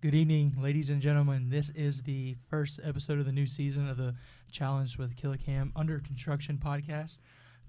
[0.00, 1.48] Good evening, ladies and gentlemen.
[1.50, 4.14] This is the first episode of the new season of the
[4.52, 7.18] Challenge with Killa Cam Under Construction podcast.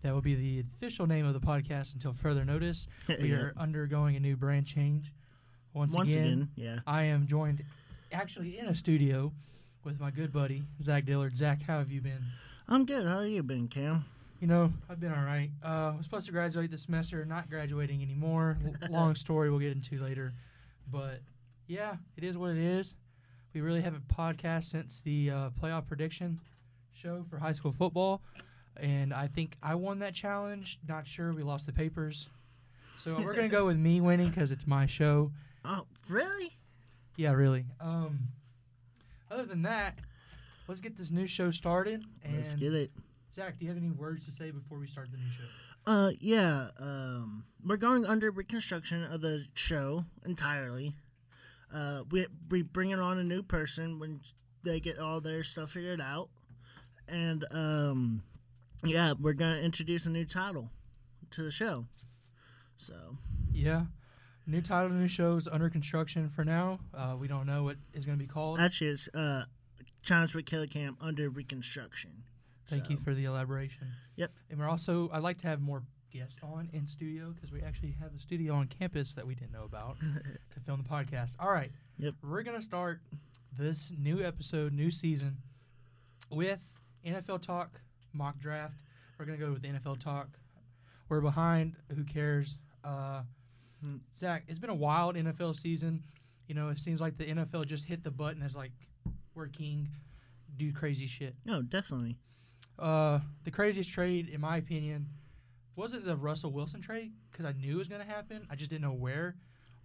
[0.04, 2.88] That will be the official name of the podcast until further notice.
[3.08, 5.12] We are undergoing a new brand change.
[5.74, 6.80] Once, Once again, again, yeah.
[6.86, 7.64] I am joined
[8.12, 9.32] actually in a studio
[9.84, 11.36] with my good buddy, Zach Dillard.
[11.36, 12.24] Zach, how have you been?
[12.68, 13.06] I'm good.
[13.08, 14.06] How have you been, Cam?
[14.40, 15.50] You know, I've been all right.
[15.64, 18.58] Uh, I was supposed to graduate this semester, not graduating anymore.
[18.64, 20.32] L- Long story we'll get into later.
[20.92, 21.20] But
[21.70, 22.96] yeah, it is what it is.
[23.54, 26.40] We really haven't podcast since the uh, playoff prediction
[26.92, 28.22] show for high school football.
[28.78, 30.80] And I think I won that challenge.
[30.88, 31.32] Not sure.
[31.32, 32.28] We lost the papers.
[32.98, 35.32] So we're going to go with me winning because it's my show.
[35.64, 36.58] Oh, really?
[37.18, 37.66] Yeah, really.
[37.80, 38.20] Um,
[39.30, 40.00] other than that,
[40.68, 42.04] let's get this new show started.
[42.24, 42.92] And Let's get it.
[43.32, 45.44] Zach, do you have any words to say before we start the new show?
[45.92, 46.70] Uh, yeah.
[46.80, 50.96] Um, we're going under reconstruction of the show entirely.
[51.74, 54.22] Uh, we we bringing on a new person when
[54.64, 56.30] they get all their stuff figured out,
[57.08, 58.24] and um,
[58.84, 60.70] yeah, we're gonna introduce a new title
[61.32, 61.86] to the show.
[62.78, 63.18] So
[63.54, 63.86] Yeah.
[64.48, 66.80] New title new show is under construction for now.
[66.92, 68.60] Uh, we don't know what is going to be called.
[68.60, 69.46] actually, it's uh,
[70.02, 72.24] challenge with Killa Cam under reconstruction.
[72.66, 73.90] Thank So, you for the elaboration.
[74.16, 74.32] Yep.
[74.50, 77.96] And we're also, I'd like to have more guests on in studio because we actually
[78.00, 80.00] have a studio on campus that we didn't know about
[80.54, 81.32] to film the podcast.
[81.40, 81.72] All right.
[81.98, 82.14] Yep.
[82.24, 83.02] We're going to start
[83.58, 85.38] this new episode, new season
[86.32, 86.60] with
[87.06, 87.80] NFL Talk
[88.14, 88.80] mock draft.
[89.18, 90.30] We're going to go with NFL Talk.
[91.10, 91.76] We're behind.
[91.96, 92.58] Who cares?
[92.84, 93.22] Uh,
[93.82, 93.98] Hmm.
[94.16, 96.04] Zach, it's been a wild NFL season.
[96.48, 98.72] You know, it seems like the NFL just hit the button as like,
[99.36, 99.88] we're king,
[100.58, 101.36] do crazy shit.
[101.46, 102.18] No, definitely.
[102.78, 105.08] Uh, the craziest trade, in my opinion,
[105.76, 108.46] wasn't the Russell Wilson trade because I knew it was going to happen.
[108.50, 109.36] I just didn't know where.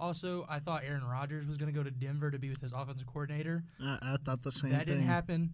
[0.00, 2.72] Also, I thought Aaron Rodgers was going to go to Denver to be with his
[2.72, 3.62] offensive coordinator.
[3.80, 4.78] I, I thought the same thing.
[4.78, 4.96] that thing.
[4.96, 5.52] didn't happen.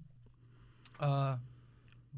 [0.98, 1.36] Uh,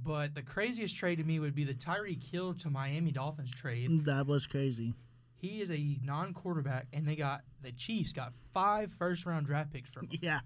[0.04, 4.04] but the craziest trade to me would be the Tyreek Hill to Miami Dolphins trade.
[4.04, 4.94] That was crazy.
[5.36, 10.06] He is a non-quarterback, and they got the Chiefs got five first-round draft picks from
[10.06, 10.18] him.
[10.22, 10.40] Yeah.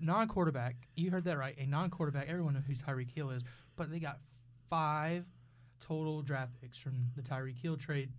[0.00, 0.76] non-quarterback.
[0.94, 1.56] You heard that right.
[1.58, 2.28] A non-quarterback.
[2.28, 3.42] Everyone knows who Tyreek Hill is,
[3.76, 4.18] but they got
[4.70, 5.24] five
[5.80, 8.10] total draft picks from the Tyreek Hill trade.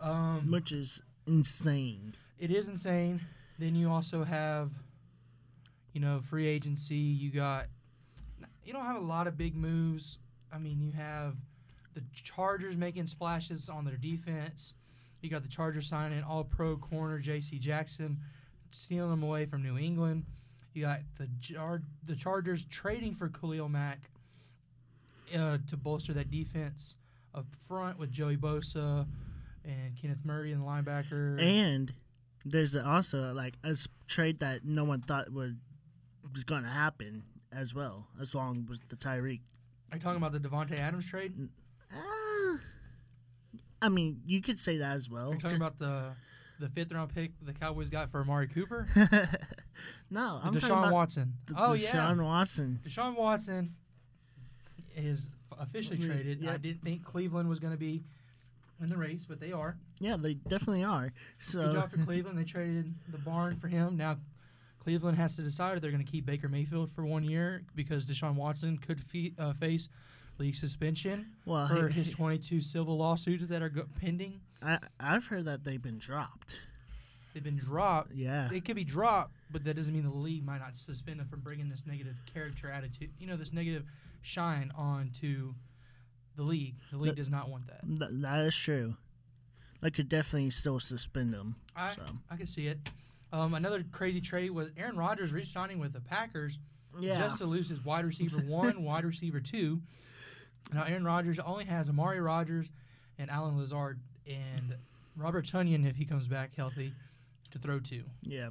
[0.00, 2.14] Um, which is insane.
[2.38, 3.20] it is insane.
[3.58, 4.70] Then you also have,
[5.92, 6.94] you know, free agency.
[6.96, 7.66] You got,
[8.64, 10.18] you don't have a lot of big moves.
[10.52, 11.36] I mean, you have
[11.94, 14.74] the Chargers making splashes on their defense.
[15.20, 17.58] You got the Chargers signing All Pro corner J.C.
[17.58, 18.18] Jackson,
[18.70, 20.24] stealing them away from New England.
[20.72, 24.08] You got the Jar- the Chargers trading for Khalil Mack
[25.36, 26.96] uh, to bolster that defense
[27.34, 29.06] up front with Joey Bosa
[29.64, 31.40] and Kenneth Murray in the linebacker.
[31.40, 31.92] And
[32.44, 33.76] there's also like a
[34.06, 35.58] trade that no one thought would
[36.32, 39.40] was going to happen as well, as long as the Tyreek.
[39.90, 41.48] Are you talking about the Davante Adams trade?
[41.92, 42.56] Uh,
[43.82, 45.30] I mean, you could say that as well.
[45.30, 46.12] Are you talking about the
[46.60, 48.86] the fifth round pick the Cowboys got for Amari Cooper?
[50.10, 51.32] no, I'm Deshaun talking about Watson.
[51.46, 52.80] the oh Deshaun yeah, Deshaun Watson.
[52.86, 53.74] Deshaun Watson
[55.04, 55.28] is
[55.58, 56.46] officially traded.
[56.48, 58.02] I didn't think Cleveland was going to be
[58.80, 59.76] in the race, but they are.
[60.00, 61.04] Yeah, they definitely are.
[61.04, 62.38] Good So job for Cleveland.
[62.38, 63.96] They traded the barn for him.
[63.96, 64.16] Now
[64.82, 68.06] Cleveland has to decide if they're going to keep Baker Mayfield for one year because
[68.06, 69.88] Deshaun Watson could fe- uh, face
[70.38, 74.40] league suspension well, for his 22 civil lawsuits that are go- pending.
[74.62, 76.58] I I've heard that they've been dropped.
[77.34, 78.12] They've been dropped.
[78.12, 78.50] Yeah.
[78.50, 81.36] It could be dropped, but that doesn't mean the league might not suspend him for
[81.36, 83.84] bringing this negative character attitude, you know, this negative
[84.22, 85.54] shine on to
[86.36, 86.76] the league.
[86.90, 87.82] The league The- does not want that.
[87.86, 88.96] Th- that is true.
[89.80, 91.56] They could definitely still suspend him.
[91.74, 92.90] I So I can see it.
[93.32, 96.58] Um, another crazy trade was Aaron Rodgers re-signing with the Packers
[96.98, 99.80] yeah, just to lose his wide receiver one, wide receiver two.
[100.72, 102.68] Now Aaron Rodgers only has Amari Rodgers
[103.18, 104.76] and Allen Lazard and
[105.16, 106.92] Robert Tonyan if he comes back healthy
[107.52, 108.02] to throw to.
[108.22, 108.50] yeah.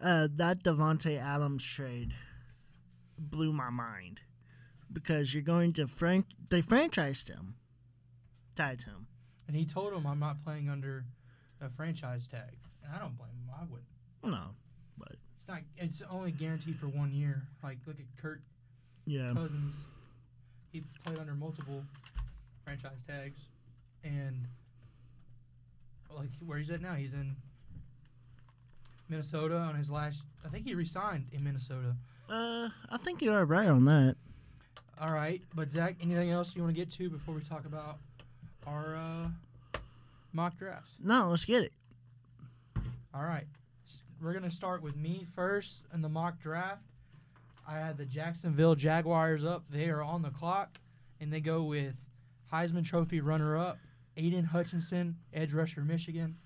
[0.00, 2.12] Uh, that Davante Adams trade
[3.18, 4.20] blew my mind
[4.92, 6.26] because you're going to frank.
[6.48, 7.54] They franchised him,
[8.56, 9.06] tied him.
[9.46, 11.04] And he told him I'm not playing under
[11.60, 12.56] a franchise tag.
[12.84, 13.50] And I don't blame him.
[13.54, 13.84] I wouldn't.
[14.24, 14.50] No,
[14.98, 15.60] but It's not.
[15.76, 17.42] It's only guaranteed for one year.
[17.62, 18.40] Like look at Kirk.
[19.06, 19.74] yeah, Cousins.
[20.72, 21.82] He played under multiple
[22.64, 23.40] franchise tags,
[24.04, 24.46] and
[26.14, 27.34] like where he's at now, he's in
[29.08, 30.22] Minnesota on his last.
[30.44, 31.96] I think he resigned in Minnesota.
[32.28, 34.16] Uh, I think you are right on that.
[35.00, 37.98] All right, but Zach, anything else you want to get to before we talk about
[38.66, 39.78] our uh,
[40.32, 40.90] mock drafts?
[41.02, 41.72] No, let's get it.
[43.14, 43.46] All right,
[44.20, 46.82] we're gonna start with me first in the mock draft.
[47.66, 49.64] I had the Jacksonville Jaguars up.
[49.70, 50.78] They are on the clock,
[51.20, 51.94] and they go with
[52.52, 53.78] Heisman Trophy runner-up
[54.18, 56.36] Aidan Hutchinson, edge rusher, Michigan.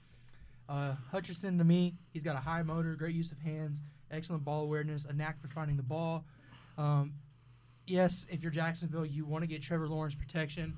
[0.68, 4.62] Uh, Hutchinson to me, he's got a high motor, great use of hands, excellent ball
[4.62, 6.24] awareness, a knack for finding the ball.
[6.76, 7.14] Um,
[7.86, 10.76] yes, if you're Jacksonville, you want to get Trevor Lawrence protection,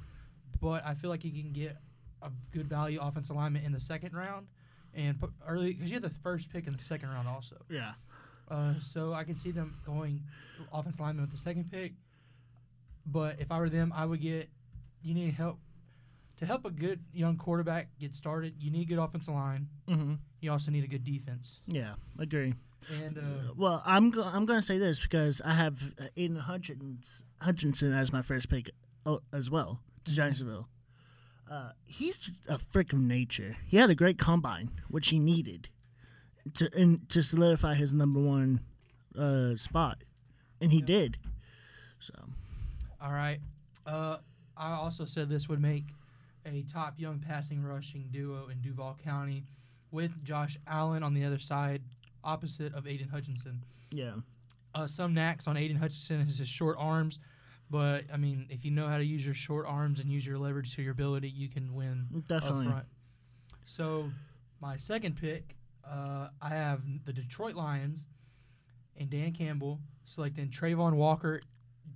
[0.61, 1.77] but I feel like you can get
[2.23, 4.47] a good value offensive alignment in the second round
[4.95, 7.57] and put early because you have the first pick in the second round also.
[7.69, 7.93] Yeah.
[8.49, 10.23] Uh, so I can see them going
[10.73, 11.93] offensive lineman with the second pick.
[13.07, 14.49] But if I were them, I would get.
[15.03, 15.59] You need help
[16.39, 18.55] to help a good young quarterback get started.
[18.59, 19.69] You need good offensive line.
[19.89, 20.15] Mm-hmm.
[20.41, 21.61] You also need a good defense.
[21.67, 22.55] Yeah, agree.
[22.93, 23.23] And uh,
[23.57, 25.81] Well, I'm go- I'm going to say this because I have
[26.17, 28.71] Aidan Hutchins- Hutchinson as my first pick
[29.07, 30.69] uh, as well to Jacksonville.
[31.51, 33.57] Uh, he's a freak of nature.
[33.67, 35.69] He had a great combine, which he needed
[36.55, 38.61] to and to solidify his number one
[39.19, 40.05] uh, spot,
[40.61, 40.85] and he Yeah.
[40.87, 41.19] did.
[42.01, 42.15] So
[43.01, 43.41] all right.
[43.87, 44.19] Uh,
[44.57, 45.85] I also said this would make
[46.47, 49.45] a top young passing rushing duo in Duval County,
[49.91, 51.83] with Josh Allen on the other side,
[52.25, 53.63] opposite of Aidan Hutchinson.
[53.91, 54.15] yeah,
[54.75, 57.19] uh, some knacks on Aidan Hutchinson is his short arms,
[57.71, 60.39] but I mean, if you know how to use your short arms and use your
[60.39, 62.67] leverage to your ability, you can win up definitely.
[62.67, 62.87] front.
[63.65, 64.11] So,
[64.61, 65.57] my second pick,
[65.89, 68.07] uh, I have the Detroit Lions
[68.97, 71.41] and Dan Campbell selecting Travon Walker,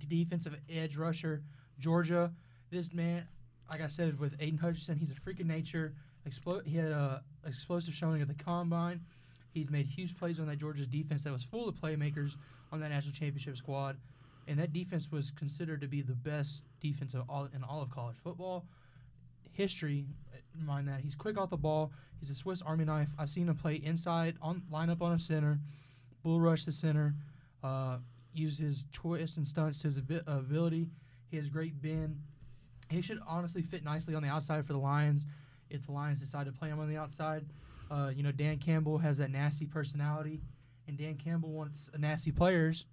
[0.07, 1.43] defensive edge rusher,
[1.79, 2.31] Georgia.
[2.71, 3.27] This man,
[3.69, 5.93] like I said, with Aidan Hutchinson, he's a freak of nature.
[6.27, 9.01] Explo- he had a explosive showing at the combine.
[9.53, 12.33] He's made huge plays on that Georgia defense that was full of playmakers
[12.71, 13.97] on that national championship squad,
[14.47, 17.89] and that defense was considered to be the best defense of all in all of
[17.89, 18.65] college football
[19.53, 20.05] history.
[20.65, 21.91] Mind that he's quick off the ball.
[22.19, 23.09] He's a Swiss Army knife.
[23.17, 25.59] I've seen him play inside, on line up on a center,
[26.23, 27.13] bull rush the center,
[27.63, 27.97] uh,
[28.33, 30.87] use his twists and stunts to his abi- ability.
[31.29, 32.17] He has great bend.
[32.89, 35.25] He should honestly fit nicely on the outside for the Lions
[35.69, 37.45] if the Lions decide to play him on the outside.
[37.91, 40.41] Uh, you know, Dan Campbell has that nasty personality,
[40.87, 42.85] and Dan Campbell wants nasty players,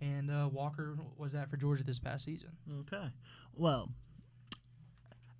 [0.00, 2.50] and uh, Walker was that for Georgia this past season.
[2.80, 3.10] Okay.
[3.54, 3.90] Well,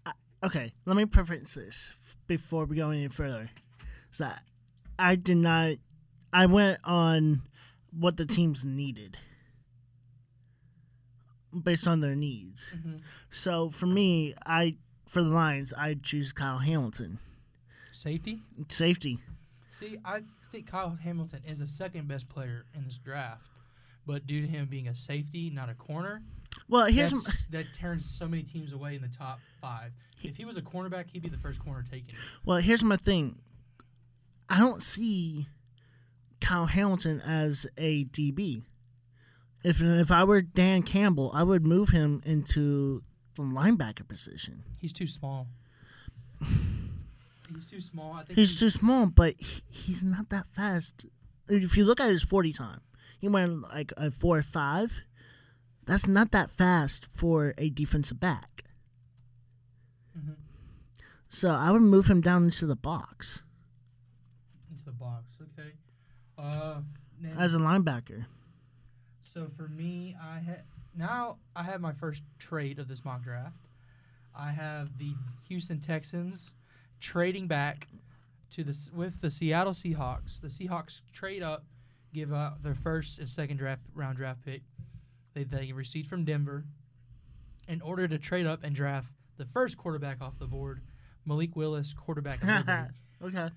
[0.07, 0.12] I,
[0.45, 1.93] okay, let me preface this
[2.27, 3.51] before we go any further.
[4.12, 4.39] So I,
[4.99, 5.75] I did not,
[6.33, 7.43] I went on
[7.99, 9.19] what the teams needed
[11.62, 12.77] based on their needs.
[13.31, 14.77] So for me, I,
[15.07, 17.19] for the Lions, I choose Kyle Hamilton.
[18.00, 18.41] Safety.
[18.69, 19.19] Safety.
[19.75, 23.43] See, I think Kyle Hamilton is the second best player in this draft,
[24.06, 26.23] but due to him being a safety, not a corner,
[26.67, 27.20] Well, here's m-
[27.50, 29.93] that turns so many teams away in the top five.
[30.23, 32.14] If he was a cornerback, he'd be the first corner taken.
[32.43, 33.38] Well, here's my thing.
[34.49, 35.47] I don't see
[36.41, 38.62] Kyle Hamilton as a DB.
[39.62, 43.02] If if I were Dan Campbell, I would move him into
[43.37, 44.64] the linebacker position.
[44.81, 45.47] He's too small.
[47.55, 48.12] He's too small.
[48.14, 51.06] I think He's too small, but he, he's not that fast.
[51.49, 52.81] If you look at his forty time,
[53.19, 55.00] he went like a four or five.
[55.87, 58.64] That's not that fast for a defensive back.
[60.17, 60.37] Mhm.
[61.29, 63.43] So I would move him down into the box
[64.70, 65.25] into the box.
[65.58, 65.70] Okay.
[66.38, 66.81] Uh,
[67.37, 68.25] as a linebacker.
[69.23, 70.62] So for me, I ha-
[70.95, 73.57] now I have my first trade of this mock draft.
[74.35, 75.14] I have the
[75.49, 76.52] Houston Texans
[77.00, 77.88] trading back
[78.52, 80.40] to the with the Seattle Seahawks.
[80.40, 81.64] The Seahawks trade up,
[82.12, 84.62] give up their first and second draft round draft pick.
[85.35, 86.64] They they received from Denver
[87.69, 90.80] in order to trade up and draft the first quarterback off the board,
[91.25, 92.40] Malik Willis, quarterback.
[93.23, 93.50] Okay.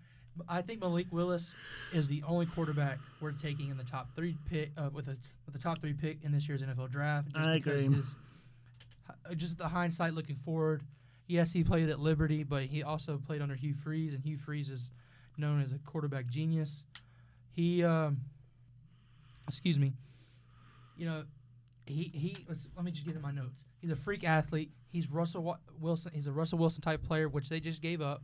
[0.50, 1.56] I think Malik Willis
[1.94, 5.54] is the only quarterback we're taking in the top three pick uh, with a with
[5.54, 7.28] the top three pick in this year's NFL draft.
[7.30, 7.96] Just I because agree.
[7.96, 8.16] his
[9.10, 10.82] uh, just the hindsight looking forward.
[11.28, 14.70] Yes, he played at Liberty, but he also played under Hugh Freeze, and Hugh Freeze
[14.70, 14.92] is
[15.38, 16.86] known as a quarterback genius.
[17.52, 18.18] He, um,
[19.48, 19.94] excuse me,
[20.98, 21.24] you know,
[21.86, 22.36] he he.
[22.76, 23.64] Let me just get in my notes.
[23.80, 24.72] He's a freak athlete.
[24.92, 26.12] He's Russell Wilson.
[26.14, 28.24] He's a Russell Wilson type player, which they just gave up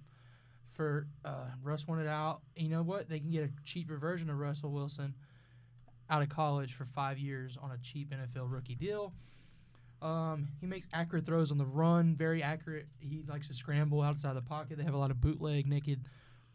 [0.72, 2.42] for uh, Russ wanted out.
[2.56, 3.10] You know what?
[3.10, 5.14] They can get a cheaper version of Russell Wilson
[6.10, 9.14] out of college for five years on a cheap NFL rookie deal.
[10.02, 12.88] Um, he makes accurate throws on the run, very accurate.
[13.00, 14.78] He likes to scramble outside the pocket.
[14.78, 16.00] They have a lot of bootleg, naked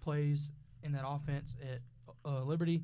[0.00, 0.50] plays
[0.82, 1.80] in that offense at
[2.24, 2.82] uh, Liberty.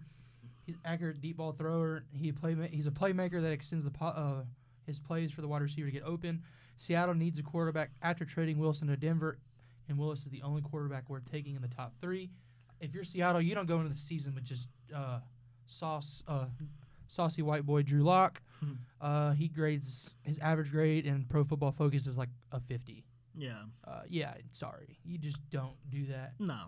[0.66, 2.04] He's accurate deep ball thrower.
[2.12, 4.44] He play he's a playmaker that extends the po- uh,
[4.86, 6.42] his plays for the wide receiver to get open.
[6.76, 9.38] Seattle needs a quarterback after trading Wilson to Denver,
[9.88, 12.30] and Willis is the only quarterback we're taking in the top three.
[12.80, 15.18] if you're Seattle, you don't go into the season with just uh,
[15.66, 16.46] sauce, uh,
[17.10, 18.40] saucy white boy Drew Lock.
[18.60, 18.72] Hmm.
[19.00, 23.04] uh, he grades his average grade in Pro Football Focus is like a 50.
[23.36, 23.52] Yeah.
[23.86, 26.32] Uh, yeah, sorry, you just don't do that.
[26.38, 26.58] No.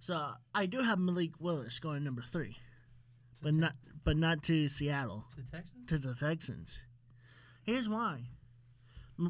[0.00, 2.56] So I do have Malik Willis going number three,
[3.42, 5.86] but not but not to Seattle, To The Texans.
[5.88, 6.82] to the Texans.
[7.64, 8.28] Here's why.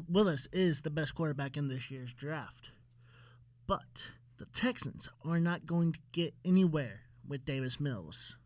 [0.07, 2.69] Willis is the best quarterback in this year's draft,
[3.65, 8.37] but the Texans are not going to get anywhere with Davis Mills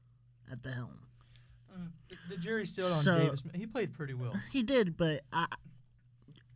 [0.54, 0.98] at the helm.
[1.74, 1.80] Uh,
[2.30, 3.44] the, jury's still on So- Davis.
[3.54, 4.34] He played pretty well.
[4.52, 5.48] He did, but I,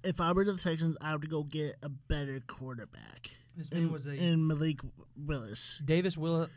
[0.04, 3.30] if I were the Texans, I would go get a better quarterback.
[3.58, 4.80] This man in, was a in Malik
[5.18, 5.82] Willis.
[5.84, 6.48] Davis Will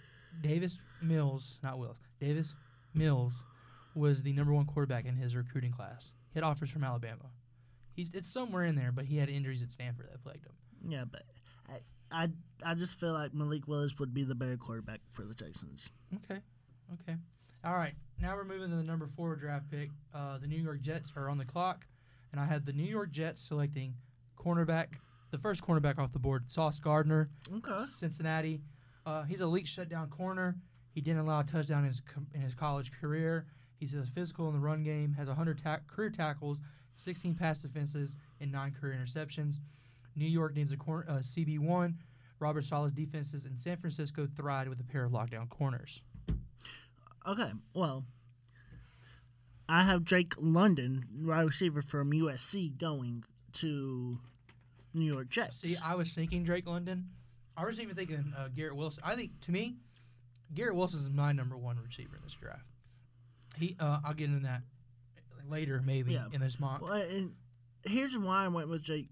[0.42, 1.97] Davis Mills, not Willis.
[2.20, 2.54] Davis
[2.94, 3.32] Mills
[3.94, 6.12] was the number one quarterback in his recruiting class.
[6.32, 7.30] He had offers from Alabama.
[7.94, 10.52] He's it's somewhere in there, but he had injuries at Stanford that plagued him.
[10.87, 11.23] Yeah, but
[12.12, 12.28] I, I
[12.64, 15.88] I just feel like Malik Willis would be the better quarterback for the Texans.
[16.30, 16.40] Okay,
[16.94, 17.16] okay,
[17.64, 17.94] all right.
[18.20, 19.90] Now we're moving to the number four draft pick.
[20.14, 21.87] Uh, the New York Jets are on the clock,
[22.32, 23.94] and I had the New York Jets selecting
[24.38, 24.88] cornerback,
[25.30, 27.30] the first cornerback off the board, Sauce Gardner.
[27.56, 27.85] Okay.
[27.85, 28.61] Cincinnati.
[29.06, 30.56] Uh, he's a elite shutdown corner.
[30.94, 33.47] He didn't allow a touchdown in his, com- in his college career.
[33.78, 36.59] He's a physical in the run game, has 100 ta- career tackles,
[36.97, 39.56] 16 pass defenses, and nine career interceptions.
[40.16, 41.94] New York needs a cor- uh, CB1.
[42.40, 46.02] Robert Saleh's defenses in San Francisco thrived with a pair of lockdown corners.
[47.26, 47.50] Okay.
[47.74, 48.04] Well,
[49.68, 53.24] I have Drake London, wide receiver from USC, going
[53.54, 54.18] to
[54.94, 55.60] New York Jets.
[55.60, 57.08] See, I was thinking Drake London.
[57.56, 59.02] I was even thinking uh, Garrett Wilson.
[59.04, 59.76] I think, to me,
[60.54, 62.62] Garrett Wilson is my number one receiver in this draft.
[63.56, 64.62] He, uh, I'll get into that
[65.48, 66.26] later, maybe Yeah.
[66.32, 66.80] in this mock.
[66.82, 67.34] Well, and
[67.84, 69.08] here's why I went with Drake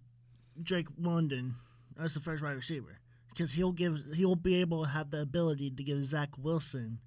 [0.60, 1.54] Drake London
[2.00, 2.98] as the first wide receiver
[3.30, 6.98] because he'll give he'll be able to have the ability to give Zach Wilson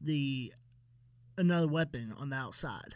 [0.00, 0.52] the
[1.36, 2.94] another weapon on the outside.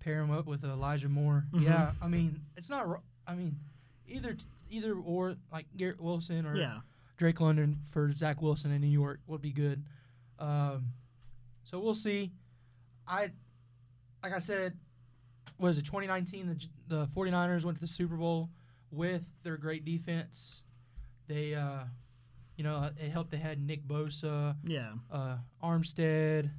[0.00, 1.46] pair him up with Elijah Moore.
[1.52, 1.62] Mhm.
[1.62, 3.02] Yeah, I mean it's not.
[3.26, 3.58] I mean
[4.06, 4.36] either
[4.68, 6.80] either or like Garrett Wilson or Yeah.
[7.16, 9.82] Drake London for Zach Wilson in New York would be good.
[10.38, 10.92] Um,
[11.62, 12.32] so we'll see.
[13.06, 13.30] I
[14.22, 14.76] like I said,
[15.58, 16.48] was it 2019?
[16.48, 18.50] The the 49ers went to the Super Bowl
[18.90, 20.62] with their great defense.
[21.28, 21.84] They, uh,
[22.56, 23.30] you know, it helped.
[23.30, 24.92] They had Nick Bosa, Yeah.
[25.10, 26.50] uh, Armstead,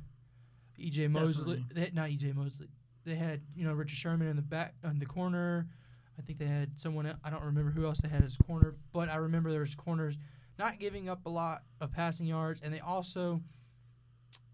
[0.80, 1.66] EJ Mosley.
[1.74, 2.68] They had, not EJ Mosley.
[3.06, 5.68] They had you know Richard Sherman in the back in the corner.
[6.18, 7.14] I think they had someone.
[7.24, 10.18] I don't remember who else they had as corner, but I remember there was corners
[10.58, 13.42] not giving up a lot of passing yards, and they also,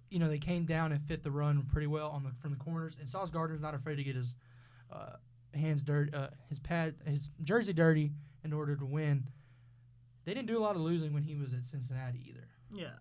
[0.09, 2.57] you know, they came down and fit the run pretty well on the from the
[2.57, 2.95] corners.
[2.99, 4.35] And Sauce Gardner's not afraid to get his
[4.91, 5.13] uh,
[5.53, 8.11] hands dirty, uh, his pad, his jersey dirty
[8.43, 9.23] in order to win.
[10.23, 12.47] They didn't do a lot of losing when he was at Cincinnati either.
[12.73, 12.93] Yeah.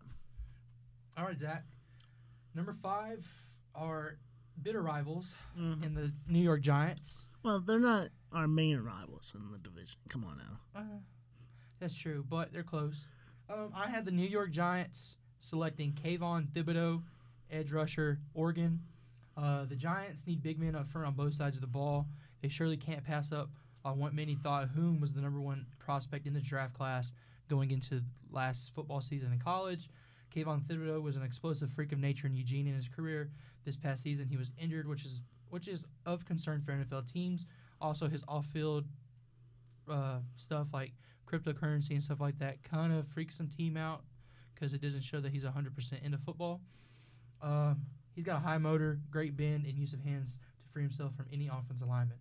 [1.16, 1.64] All right, Zach.
[2.54, 3.26] Number five
[3.74, 4.16] are
[4.62, 5.82] bitter rivals Mhm.
[5.84, 7.28] in the New York Giants.
[7.42, 9.98] Well, they're not our main rivals in the division.
[10.08, 10.60] Come on now.
[10.74, 10.98] Uh,
[11.78, 13.06] that's true, but they're close.
[13.48, 17.02] Um, I had the New York Giants selecting Kayvon Thibodeaux,
[17.50, 18.86] edge rusher, Oregon.
[19.36, 22.06] Uh, the Giants need big men up front on both sides of the ball.
[22.40, 23.50] They surely can't pass up
[23.84, 27.12] on what many thought whom was the number one prospect in the draft class
[27.48, 29.90] going into last football season in college.
[30.34, 33.30] Kayvon Thibodeaux was an explosive freak of nature in Eugene in his career.
[33.64, 35.20] This past season, he was injured, which is
[35.50, 37.46] which is of concern for NFL teams.
[37.80, 38.84] Also, his off-field
[39.90, 40.92] uh, stuff like
[41.26, 44.02] cryptocurrency and stuff like that kind of freaks some team out
[44.54, 46.60] because it doesn't show that he's 100% into football.
[47.42, 47.80] Um,
[48.14, 51.26] he's got a high motor, great bend, and use of hands to free himself from
[51.32, 52.20] any offensive alignment.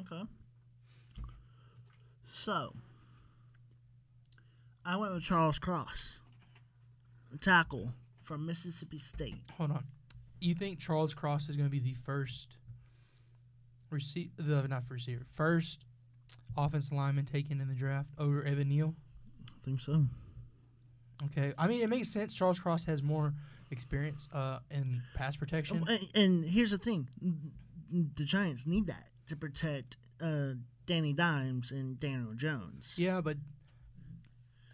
[0.00, 0.22] Okay.
[2.24, 2.74] So,
[4.84, 6.18] I went with Charles Cross,
[7.40, 7.92] tackle
[8.22, 9.42] from Mississippi State.
[9.56, 9.84] Hold on.
[10.40, 12.56] You think Charles Cross is going to be the first
[13.90, 15.84] receive the not receiver, first
[16.56, 18.94] offensive lineman taken in the draft over Evan Neal?
[19.48, 20.04] I think so.
[21.24, 22.32] Okay, I mean it makes sense.
[22.34, 23.34] Charles Cross has more
[23.70, 25.84] experience uh, in pass protection.
[25.88, 27.08] And, and here's the thing:
[27.90, 30.50] the Giants need that to protect uh,
[30.86, 32.94] Danny Dimes and Daniel Jones.
[32.96, 33.36] Yeah, but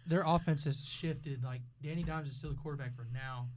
[0.07, 1.43] their offense has shifted.
[1.43, 3.47] Like Danny Dimes is still the quarterback for now,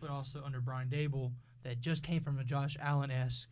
[0.00, 1.32] but also under Brian Daboll,
[1.64, 3.48] that just came from a Josh Allen esque.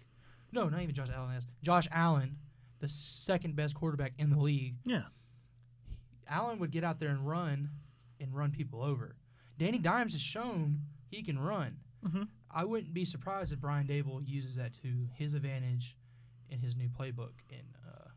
[0.52, 1.48] No, not even Josh Allen esque.
[1.62, 2.36] Josh Allen,
[2.78, 4.74] the second best quarterback in the league.
[4.84, 5.02] Yeah.
[6.28, 7.70] Allen would get out there and run,
[8.20, 9.16] and run people over.
[9.58, 11.76] Danny Dimes has shown he can run.
[12.04, 12.28] Mhm.
[12.50, 15.96] I wouldn't be surprised if Brian Daboll uses that to his advantage
[16.50, 17.32] in his new playbook.
[17.50, 18.08] In uh,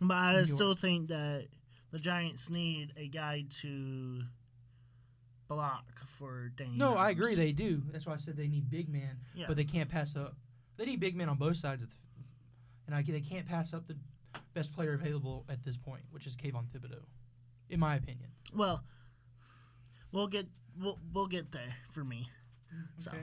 [0.00, 0.48] But I New York.
[0.48, 1.46] still think that
[1.90, 4.22] the Giants need a guy to
[5.48, 6.76] block for Danny.
[6.76, 7.34] No, I agree.
[7.34, 7.82] They do.
[7.92, 9.46] That's why I said they need big man, Yeah.
[9.46, 10.34] but they can't pass up.
[10.76, 11.94] They need big men on both sides of, the,
[12.86, 13.96] and I they can't pass up the
[14.54, 17.04] best player available at this point, which is Kayvon Thibodeaux,
[17.68, 18.30] in my opinion.
[18.54, 18.82] Well,
[20.12, 20.46] we'll get
[20.80, 22.28] we'll we'll get there for me.
[22.98, 23.22] So Okay.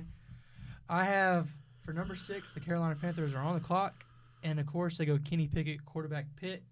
[0.88, 1.50] I have
[1.84, 4.06] for number six, the Carolina Panthers are on the clock,
[4.44, 6.64] and of course they go Kenny Pickett, quarterback Pitt.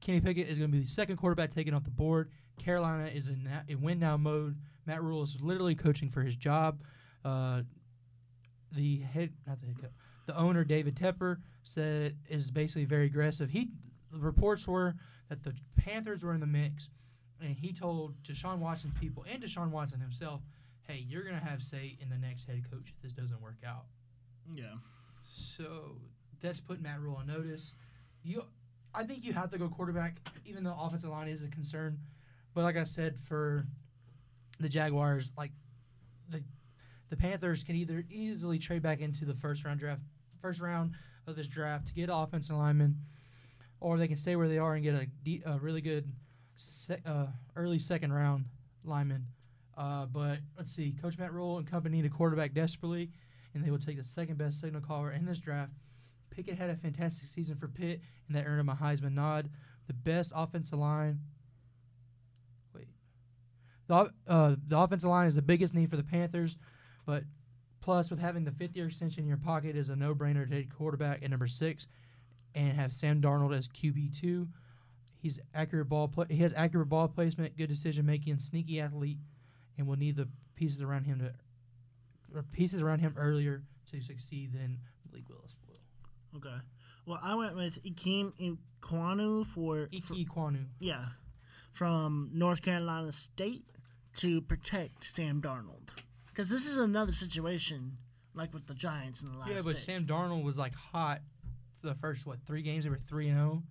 [0.00, 2.30] Kenny Pickett is going to be the second quarterback taken off the board.
[2.58, 4.56] Carolina is in, na- in win now mode.
[4.86, 6.80] Matt Rhule is literally coaching for his job.
[7.24, 7.62] Uh,
[8.72, 9.90] the head, not the head coach,
[10.26, 13.50] the owner David Tepper said is basically very aggressive.
[13.50, 13.70] He
[14.12, 14.94] the reports were
[15.28, 16.88] that the Panthers were in the mix,
[17.42, 20.40] and he told Deshaun Watson's people and Deshaun Watson himself
[20.86, 23.84] hey, you're gonna have say in the next head coach if this doesn't work out.
[24.54, 24.72] yeah,
[25.22, 25.96] So
[26.40, 27.74] that's put Matt Rhule on notice.
[28.22, 28.44] You,
[28.94, 31.98] I think you have to go quarterback, even though offensive line is a concern.
[32.54, 33.64] But like I said, for
[34.60, 35.52] the Jaguars, like
[36.30, 36.42] the
[37.10, 40.02] the Panthers can either easily trade back into the first round draft,
[40.40, 40.94] first round
[41.26, 42.96] of this draft to get offensive linemen,
[43.80, 46.12] or they can stay where they are and get a, a really good
[46.56, 47.26] se- uh,
[47.56, 48.44] early second round
[48.84, 49.24] lineman.
[49.76, 53.10] Uh, but let's see, Coach Matt Rhule and company need a quarterback desperately,
[53.54, 55.72] and they will take the second best signal caller in this draft.
[56.38, 59.50] Pickett had a fantastic season for Pitt, and that earned him a Heisman nod.
[59.88, 61.18] The best offensive line.
[62.72, 62.86] Wait,
[63.88, 66.56] the uh, the offensive line is the biggest need for the Panthers,
[67.06, 67.24] but
[67.80, 70.54] plus with having the fifth year extension in your pocket is a no brainer to
[70.54, 71.88] take quarterback at number six,
[72.54, 74.46] and have Sam Darnold as QB two.
[75.20, 76.26] He's accurate ball play.
[76.30, 79.18] He has accurate ball placement, good decision making, sneaky athlete,
[79.76, 81.32] and will need the pieces around him to
[82.32, 84.78] or pieces around him earlier to succeed than
[85.10, 85.67] Malik Willis will.
[86.36, 86.54] Okay.
[87.06, 88.32] Well, I went with Ikem
[88.82, 90.64] Ekwonu for, for Iki Kwanu.
[90.78, 91.06] yeah,
[91.72, 93.64] from North Carolina State
[94.16, 95.88] to protect Sam Darnold,
[96.26, 97.96] because this is another situation
[98.34, 99.50] like with the Giants in the last.
[99.50, 99.84] Yeah, but pick.
[99.84, 101.20] Sam Darnold was like hot
[101.80, 102.84] for the first what three games.
[102.84, 103.62] They were three and zero.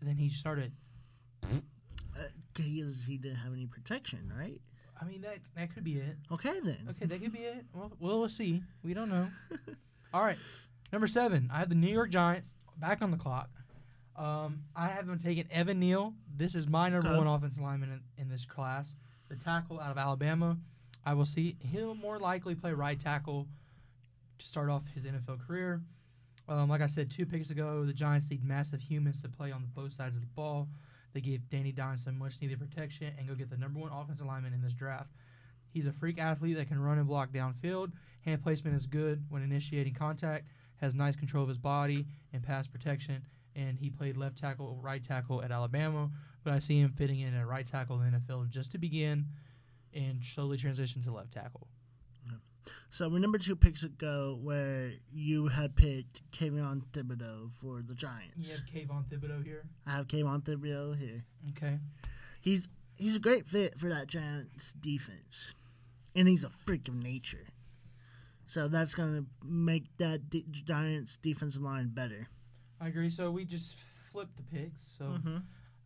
[0.00, 0.72] Then he started.
[1.44, 2.22] Uh,
[2.56, 4.60] he he didn't have any protection, right?
[5.00, 6.16] I mean that that could be it.
[6.32, 6.88] Okay then.
[6.90, 7.64] Okay, that could be it.
[7.72, 8.62] Well, well, we'll see.
[8.82, 9.26] We don't know.
[10.14, 10.38] All right,
[10.92, 11.50] number seven.
[11.52, 13.50] I have the New York Giants back on the clock.
[14.16, 16.14] Um, I have them taking Evan Neal.
[16.36, 18.96] This is my number one offensive lineman in, in this class.
[19.28, 20.56] The tackle out of Alabama.
[21.04, 21.56] I will see.
[21.60, 23.46] He'll more likely play right tackle
[24.38, 25.80] to start off his NFL career.
[26.48, 29.68] Um, like I said two picks ago, the Giants need massive humans to play on
[29.74, 30.68] both sides of the ball.
[31.12, 34.26] They gave Danny Dimes some much needed protection and go get the number one offensive
[34.26, 35.10] lineman in this draft.
[35.70, 37.92] He's a freak athlete that can run and block downfield.
[38.24, 40.48] Hand placement is good when initiating contact.
[40.78, 43.24] Has nice control of his body and pass protection.
[43.54, 46.10] And he played left tackle, right tackle at Alabama.
[46.44, 49.26] But I see him fitting in at right tackle in the NFL just to begin,
[49.92, 51.66] and slowly transition to left tackle.
[52.90, 58.48] So remember two picks ago where you had picked Kayvon Thibodeaux for the Giants.
[58.48, 59.64] You have Kayvon Thibodeaux here.
[59.86, 61.24] I have Kayvon Thibodeaux here.
[61.50, 61.78] Okay.
[62.40, 65.54] He's he's a great fit for that Giants defense,
[66.14, 67.46] and he's a freak of nature.
[68.48, 72.26] So that's gonna make that D- Giants defensive line better.
[72.80, 73.10] I agree.
[73.10, 73.76] So we just
[74.10, 74.82] flipped the picks.
[74.98, 75.36] So, Mm-hmm.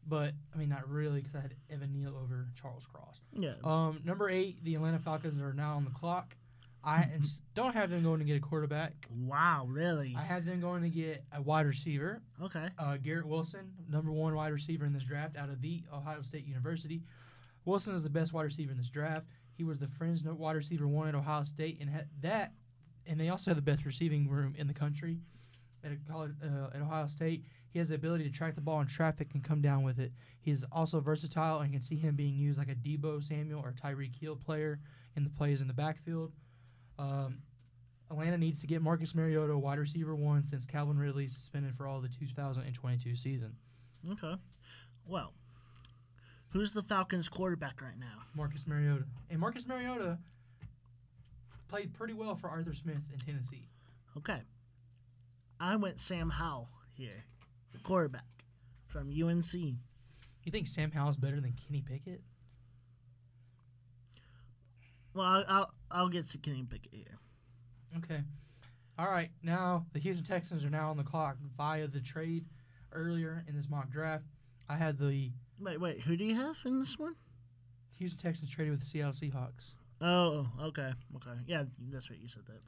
[0.07, 3.20] but I mean, not really because I had Evan Neal over Charles Cross.
[3.33, 3.55] Yeah.
[3.64, 6.37] Um, number eight, the Atlanta Falcons are now on the clock.
[6.85, 7.09] I
[7.55, 8.92] don't have them going to get a quarterback.
[9.11, 9.66] Wow.
[9.68, 10.14] Really?
[10.18, 12.20] I had them going to get a wide receiver.
[12.42, 12.68] Okay.
[12.79, 16.46] Uh, Garrett Wilson, number one wide receiver in this draft out of the Ohio State
[16.46, 17.03] University.
[17.64, 19.27] Wilson is the best wide receiver in this draft.
[19.62, 22.53] He was the fringe no- wide receiver one at Ohio State, and had that,
[23.07, 25.20] and they also have the best receiving room in the country
[25.85, 27.44] at college uh, at Ohio State.
[27.70, 30.11] He has the ability to track the ball in traffic and come down with it.
[30.40, 34.18] He's also versatile and can see him being used like a Deebo Samuel or Tyreek
[34.20, 34.81] Hill player
[35.14, 36.33] in the plays in the backfield.
[36.98, 37.38] Um,
[38.11, 41.87] Atlanta needs to get Marcus Mariota wide receiver one since Calvin Ridley is suspended for
[41.87, 43.55] all the 2022 season.
[44.11, 44.35] Okay.
[45.07, 45.35] Well,
[46.52, 48.24] who's the Falcons quarterback right now?
[48.34, 49.04] Marcus Mariota.
[49.30, 50.18] And Marcus Mariota
[51.68, 53.68] played pretty well for Arthur Smith in Tennessee.
[54.16, 54.42] Okay.
[55.58, 57.24] I went Sam Howell here,
[57.72, 58.44] the quarterback
[58.86, 59.54] from UNC.
[59.54, 62.20] You think Sam Howell's better than Kenny Pickett?
[65.14, 67.18] Well, I'll I'll, I'll get to Kenny Pickett here.
[67.98, 68.20] Okay.
[68.98, 69.30] All right.
[69.42, 72.44] Now the Houston Texans are now on the clock via the trade
[72.92, 74.24] earlier in this mock draft.
[74.68, 75.30] I had the
[75.62, 76.01] Wait, wait.
[76.01, 77.14] Who do you have in this one?
[77.98, 79.75] Houston Texans traded with the Seattle Seahawks.
[80.01, 81.38] Oh, okay, okay.
[81.46, 82.18] Yeah, that's right.
[82.20, 82.61] You said that.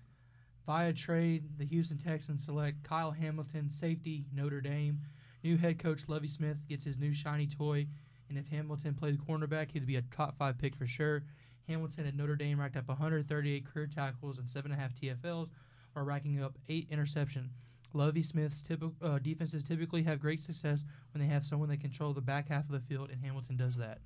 [0.65, 5.01] Via trade, the Houston Texans select Kyle Hamilton, safety, Notre Dame.
[5.43, 7.87] New head coach Lovie Smith gets his new shiny toy
[8.31, 11.25] And if Hamilton played cornerback, he'd be a top five pick for sure.
[11.67, 15.49] Hamilton at Notre Dame racked up 138 career tackles and seven and a half TFLs,
[15.93, 17.51] while racking up eight interception.
[17.95, 22.13] Lovie Smith's typical uh, defenses typically have great success when they have someone that control
[22.13, 23.99] the back half of the field, and Hamilton does that.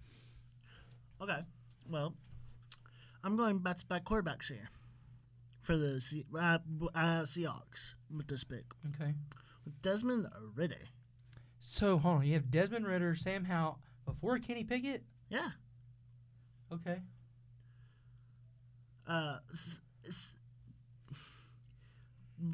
[1.20, 1.40] Okay.
[1.90, 2.14] Well,
[3.24, 4.68] I'm going back to back quarterbacks here
[5.60, 6.58] for the Se- uh,
[6.94, 8.64] uh, Seahawks with this pick.
[8.94, 9.14] Okay.
[9.64, 10.76] With Desmond Ridder.
[11.60, 15.02] So hold on, you have Desmond Ridder, Sam Howell before Kenny Pickett.
[15.28, 15.48] Yeah.
[16.72, 16.98] Okay.
[19.06, 20.37] Uh, s- s-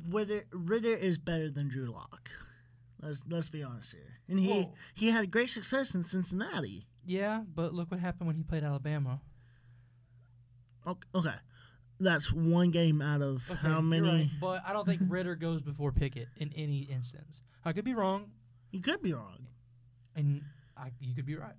[0.09, 2.31] Ridder, Ridder is better than Drew Lock.
[3.03, 4.19] Let's let's be honest here.
[4.29, 6.87] And he Well- he had great success in Cincinnati.
[7.05, 9.21] Yeah, but look what happened when he played Alabama.
[10.87, 11.35] Ok- Okay.
[12.01, 14.07] That's one game out of Okay, how many?
[14.09, 17.43] right, but I don't think Ridder goes before Pickett in any instance.
[17.65, 18.33] I could be wrong,
[18.73, 19.47] You could be wrong.
[20.17, 20.43] and
[20.77, 21.55] I, you could be right,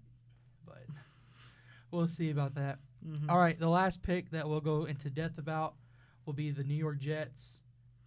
[0.65, 0.83] but
[1.91, 2.79] we'll see about that.
[3.05, 3.29] Mhm.
[3.29, 5.75] All right, the last pick that we'll go into depth about
[6.25, 7.61] will be the New York Jets.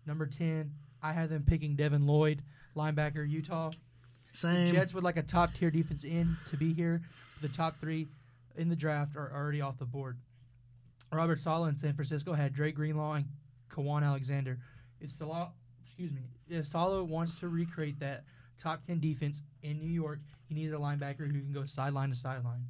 [0.09, 2.41] Number 10, I have them picking Devin Lloyd,
[2.75, 3.71] linebacker, Utah.
[4.33, 4.75] The Same.
[4.75, 7.03] Jets would like a top tier defense in to be here.
[7.43, 8.09] The top three
[8.57, 10.17] in the draft are already off the board.
[11.13, 13.27] Robert Saleh in San Francisco had Dre Greenlaw and
[13.71, 14.59] Kwon Alexander.
[14.99, 15.51] If Saleh,
[15.85, 18.25] excuse me, if Saleh wants to recreate that
[18.59, 22.17] top ten defense in New York, he needs a linebacker who can go sideline to
[22.17, 22.65] sideline.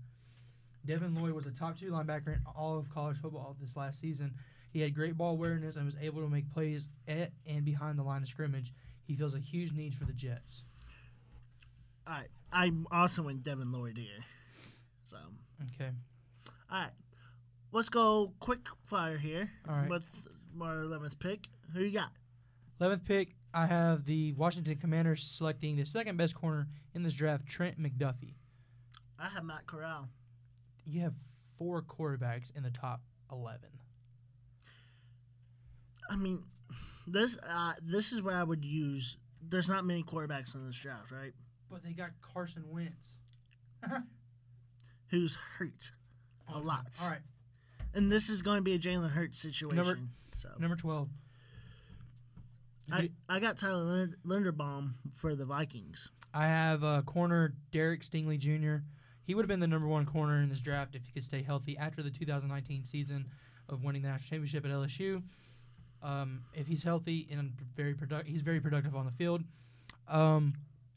[0.87, 4.35] Devin Lloyd was a top two linebacker in all of college football this last season.
[4.71, 8.03] He had great ball awareness and was able to make plays at and behind the
[8.03, 8.73] line of scrimmage.
[9.07, 10.63] He feels a huge need for the Jets.
[12.07, 12.29] All right.
[12.53, 14.25] I'm also in Devin Lloyd here.
[15.05, 15.17] So,
[15.75, 15.91] Okay.
[16.71, 16.91] all right.
[17.73, 19.89] Let's go quick fire here All right.
[19.91, 20.07] with
[20.61, 21.49] our 11th pick.
[21.75, 22.11] Who you got?
[22.81, 27.47] 11th pick, I have the Washington Commanders selecting the second best corner in this draft,
[27.47, 28.35] Trent McDuffie.
[29.19, 30.09] I have Matt Corral.
[30.87, 31.15] You have
[31.59, 33.01] four quarterbacks in the top
[33.33, 33.69] 11.
[36.09, 36.43] I mean,
[37.07, 39.17] this uh, this is where I would use.
[39.43, 41.33] There's not many quarterbacks in this draft, right?
[41.71, 43.13] But they got Carson Wentz.
[45.11, 45.93] Who's hurt
[46.53, 46.87] a lot.
[47.03, 47.21] All right.
[47.95, 50.11] And this is going to be a Jalen Hurts situation.
[50.35, 51.09] so Number 12.
[52.91, 56.11] I, I got Tyler Linderbaum for the Vikings.
[56.33, 58.83] I have uh, corner Derek Stingley Jr.
[59.25, 61.43] He would have been the number one corner in this draft if he could stay
[61.43, 63.27] healthy after the 2019 season
[63.69, 65.23] of winning the national championship at LSU.
[66.03, 69.43] Um, if he's healthy and very product, he's very productive on the field.
[70.07, 70.53] Um,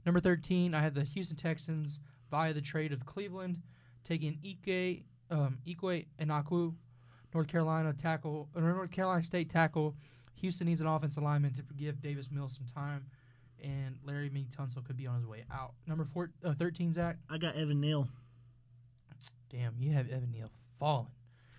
[0.05, 3.61] number 13, I have the Houston Texans via the trade of Cleveland,
[4.03, 6.73] taking Ike um, Ikwe Inaku,
[7.33, 9.95] North Carolina tackle, or North Carolina State tackle.
[10.35, 13.05] Houston needs an offensive lineman to give Davis Mills some time
[13.63, 15.73] and Laremy Tunsil could be on his way out.
[15.87, 17.17] Number four, uh, 13, Zach.
[17.29, 18.07] I got Evan Neal.
[19.49, 21.07] Damn, you have Evan Neal falling.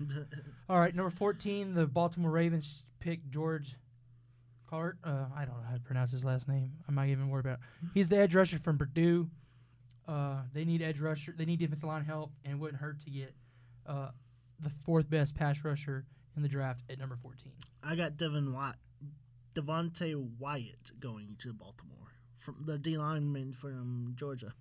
[0.69, 3.75] All right, number 14, the Baltimore Ravens pick George
[4.71, 4.97] Cart.
[5.03, 6.73] Uh, I don't know how to pronounce his last name.
[6.89, 7.89] I'm not even worried about it.
[7.95, 9.29] He's the edge rusher from Purdue.
[10.07, 11.35] Uh, they need edge rusher.
[11.37, 13.35] They need defensive line help, and it wouldn't hurt to get
[13.87, 14.09] uh,
[14.61, 16.05] the fourth best pass rusher
[16.37, 17.53] in the draft at number 14.
[17.83, 18.77] I got Devin Watt,
[19.55, 24.53] Devonte Wyatt going to Baltimore from the D lineman from Georgia.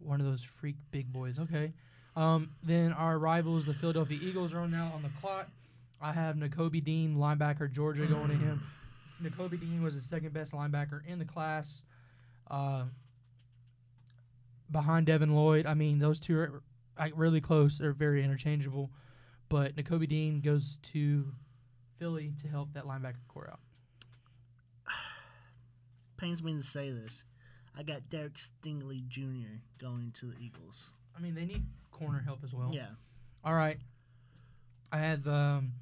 [0.00, 1.38] One of those freak big boys.
[1.38, 1.72] Okay.
[2.16, 5.48] Um, then our rivals, the Philadelphia Eagles, are now on the clock.
[6.00, 8.62] I have Nakobe Dean, linebacker, Georgia, going to him.
[9.22, 11.82] Nakobe Dean was the second best linebacker in the class,
[12.50, 12.84] uh,
[14.70, 15.66] behind Devin Lloyd.
[15.66, 16.62] I mean, those two are
[17.14, 17.78] really close.
[17.78, 18.90] They're very interchangeable.
[19.48, 21.32] But Nakobe Dean goes to
[21.98, 23.60] Philly to help that linebacker core out.
[26.16, 27.24] Pains me to say this.
[27.76, 29.60] I got Derek Stingley Jr.
[29.78, 30.92] going to the Eagles.
[31.16, 32.70] I mean, they need corner help as well.
[32.72, 32.88] Yeah.
[33.44, 33.78] All right.
[34.92, 35.72] I had the um,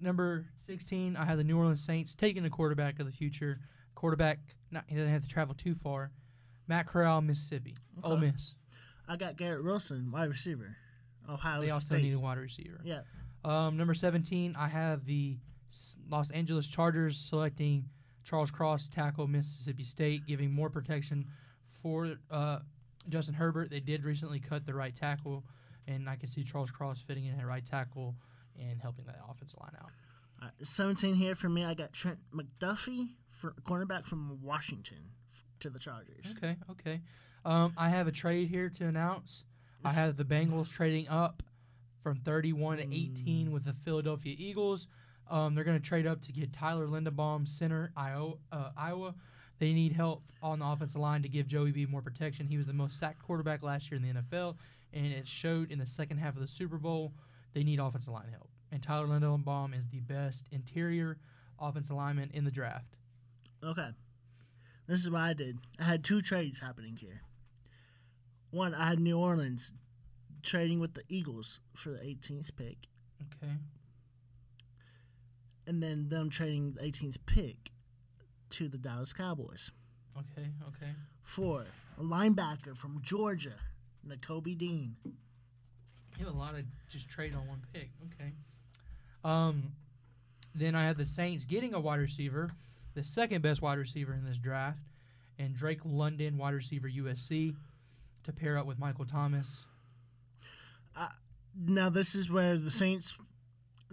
[0.00, 1.16] number 16.
[1.16, 3.60] I have the New Orleans Saints taking the quarterback of the future.
[3.94, 4.38] Quarterback,
[4.70, 6.10] not, he doesn't have to travel too far.
[6.66, 7.74] Matt Corral, Mississippi.
[8.02, 8.54] Ole Miss.
[9.08, 10.76] I got Garrett Wilson, wide receiver,
[11.28, 11.66] Ohio State.
[11.66, 12.02] They also State.
[12.02, 12.80] need a wide receiver.
[12.84, 13.00] Yeah.
[13.44, 15.36] Um, number 17, I have the
[16.08, 17.84] Los Angeles Chargers selecting
[18.24, 21.26] Charles Cross, tackle Mississippi State, giving more protection
[21.82, 22.60] for uh,
[23.10, 23.70] Justin Herbert.
[23.70, 25.44] They did recently cut the right tackle,
[25.86, 28.14] and I can see Charles Cross fitting in at right tackle
[28.60, 29.90] and helping that offensive line out.
[30.40, 31.64] Right, 17 here for me.
[31.64, 36.34] I got Trent McDuffie, for cornerback from Washington, f- to the Chargers.
[36.36, 37.00] Okay, okay.
[37.44, 39.44] Um, I have a trade here to announce.
[39.84, 41.42] I have the Bengals trading up
[42.02, 44.88] from 31 to 18 with the Philadelphia Eagles.
[45.30, 49.14] Um, they're going to trade up to get Tyler Linderbaum, center, Iowa, uh, Iowa.
[49.58, 52.46] They need help on the offensive line to give Joey B more protection.
[52.46, 54.56] He was the most sacked quarterback last year in the NFL,
[54.92, 57.12] and it showed in the second half of the Super Bowl
[57.54, 58.50] they need offensive line help.
[58.70, 61.18] And Tyler Linderbaum is the best interior
[61.60, 62.96] offensive lineman in the draft.
[63.62, 63.88] Okay.
[64.86, 65.58] This is what I did.
[65.78, 67.22] I had two trades happening here.
[68.50, 69.72] One, I had New Orleans
[70.42, 72.88] trading with the Eagles for the 18th pick,
[73.42, 73.52] Okay.
[75.66, 77.70] and then them trading the 18th pick
[78.50, 79.72] to the Dallas Cowboys
[80.16, 80.48] Okay.
[80.68, 80.92] Okay.
[81.22, 81.64] for
[81.98, 83.54] a linebacker from Georgia,
[84.06, 84.96] Nakobe Dean.
[86.18, 87.90] You have a lot of just trade on one pick.
[88.14, 88.32] Okay.
[89.24, 89.72] Um,
[90.54, 92.50] then I have the Saints getting a wide receiver,
[92.94, 94.78] the second best wide receiver in this draft,
[95.38, 97.54] and Drake London, wide receiver USC,
[98.24, 99.66] to pair up with Michael Thomas.
[101.56, 103.14] Now, this is where the Saints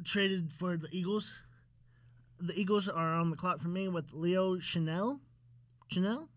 [0.03, 1.41] traded for the Eagles.
[2.39, 5.19] The Eagles are on the clock for me with Leo Chenal.
[5.91, 6.27] Chenal?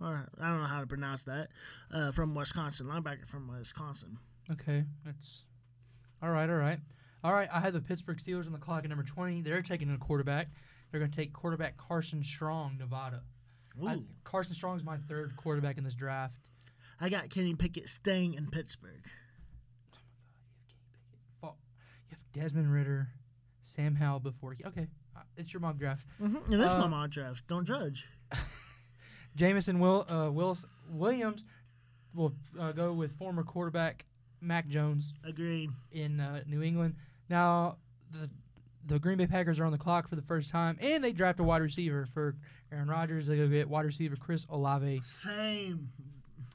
[0.00, 1.48] Or I don't know how to pronounce that.
[1.92, 4.18] Uh, from Wisconsin, linebacker from Wisconsin.
[4.52, 5.42] Okay, that's
[6.22, 6.48] all right.
[6.48, 6.78] All right,
[7.22, 7.48] all right.
[7.52, 9.42] I had the Pittsburgh Steelers on the clock at number twenty.
[9.42, 10.48] They're taking a quarterback.
[10.90, 13.22] They're going to take quarterback Carson Strong, Nevada.
[13.86, 13.98] I.
[14.24, 16.34] Carson Strong is my third quarterback in this draft.
[17.00, 19.04] I got Kenny Pickett staying in Pittsburgh.
[21.40, 21.56] Fa- You have Kenny Pickett.
[22.10, 23.08] You have Desmond Ridder,
[23.62, 24.56] Sam Howell before.
[24.66, 26.04] Okay, uh, it's your mock draft.
[26.22, 26.52] Mm-hmm.
[26.52, 27.46] It is Uh, my mock draft.
[27.46, 28.08] Don't judge.
[29.36, 30.30] Jameson Will uh,
[30.90, 31.44] Williams
[32.14, 34.04] will uh, go with former quarterback
[34.40, 35.70] Mac Jones Agreed.
[35.92, 36.94] in uh, New England.
[37.28, 37.76] Now
[38.12, 38.28] the
[38.86, 41.40] the Green Bay Packers are on the clock for the first time, and they draft
[41.40, 42.34] a wide receiver for
[42.72, 43.26] Aaron Rodgers.
[43.26, 45.90] They go get wide receiver Chris Olave Same.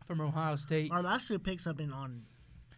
[0.08, 0.92] from Ohio State.
[0.92, 2.24] Our last two picks have been on.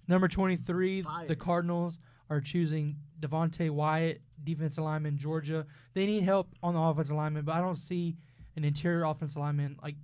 [0.07, 1.27] Number 23, Fire.
[1.27, 1.97] the Cardinals
[2.29, 5.65] are choosing Devonte Wyatt, defensive lineman, Georgia.
[5.93, 8.17] They need help on the offensive lineman, but I don't see
[8.57, 9.95] an interior offensive lineman like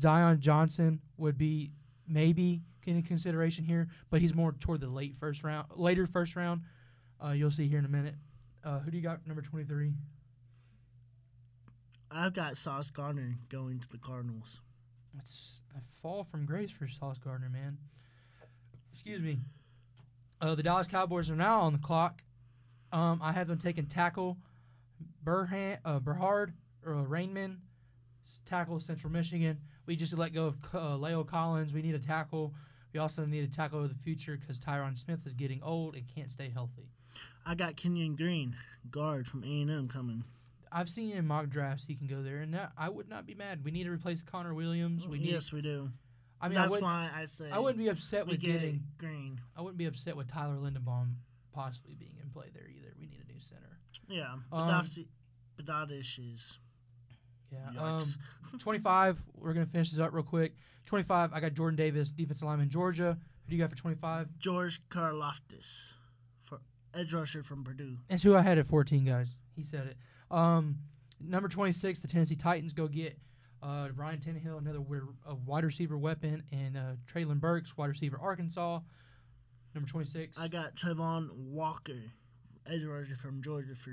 [0.00, 1.72] Zion Johnson would be
[2.06, 6.62] maybe in consideration here, but he's more toward the late first round, later first round.
[7.22, 8.14] Uh, you'll see here in a minute.
[8.64, 9.26] Uh, who do you got?
[9.26, 9.92] Number 23.
[12.10, 14.60] I've got Sauce Gardner going to the Cardinals.
[15.14, 17.78] That's a fall from grace for Sauce Gardner, man.
[18.92, 19.38] Excuse me.
[20.40, 22.22] Uh, the Dallas Cowboys are now on the clock.
[22.92, 24.38] Um, I have them taking tackle
[25.24, 26.52] Burhan, uh, Berhard
[26.84, 27.58] or uh, Rainman,
[28.46, 29.58] tackle Central Michigan.
[29.86, 31.72] We just let go of uh, La'el Collins.
[31.72, 32.54] We need a tackle.
[32.92, 36.04] We also need a tackle of the future because Tyron Smith is getting old and
[36.12, 36.88] can't stay healthy.
[37.46, 38.56] I got Kenyon Green,
[38.90, 40.24] guard from A&M, coming.
[40.72, 43.34] I've seen in mock drafts he can go there, and that, I would not be
[43.34, 43.64] mad.
[43.64, 45.06] We need to replace Connor Williams.
[45.06, 45.30] We need.
[45.30, 45.90] yes, we do.
[46.40, 49.40] I mean, That's wouldn't, why I say I wouldn't be upset with get getting Green.
[49.56, 51.14] I wouldn't be upset with Tyler Linderbaum
[51.52, 52.94] possibly being in play there either.
[52.98, 53.78] We need a new center.
[54.08, 55.08] Yeah, but Um, that's the-
[55.56, 56.58] but that issues.
[57.52, 57.68] Yeah.
[57.78, 58.00] Um,
[58.58, 60.54] 25, we're going to finish this up real quick.
[60.86, 63.16] 25, I got Jordan Davis, defensive lineman, Georgia.
[63.44, 64.38] Who do you got for 25?
[64.38, 65.92] George Karlaftis,
[66.40, 66.60] for
[66.94, 67.96] edge rusher from Purdue.
[68.08, 69.36] That's who I had at 14, guys.
[69.56, 69.96] He said it.
[70.30, 70.78] Um,
[71.20, 73.18] number 26, the Tennessee Titans go get
[73.62, 74.80] uh, Ryan Tannehill, another
[75.26, 78.80] a wide receiver weapon, and uh, Treylon Burks, wide receiver, Arkansas.
[79.74, 80.36] Number 26.
[80.38, 82.00] I got Travon Walker,
[82.66, 83.90] edge rusher from Georgia for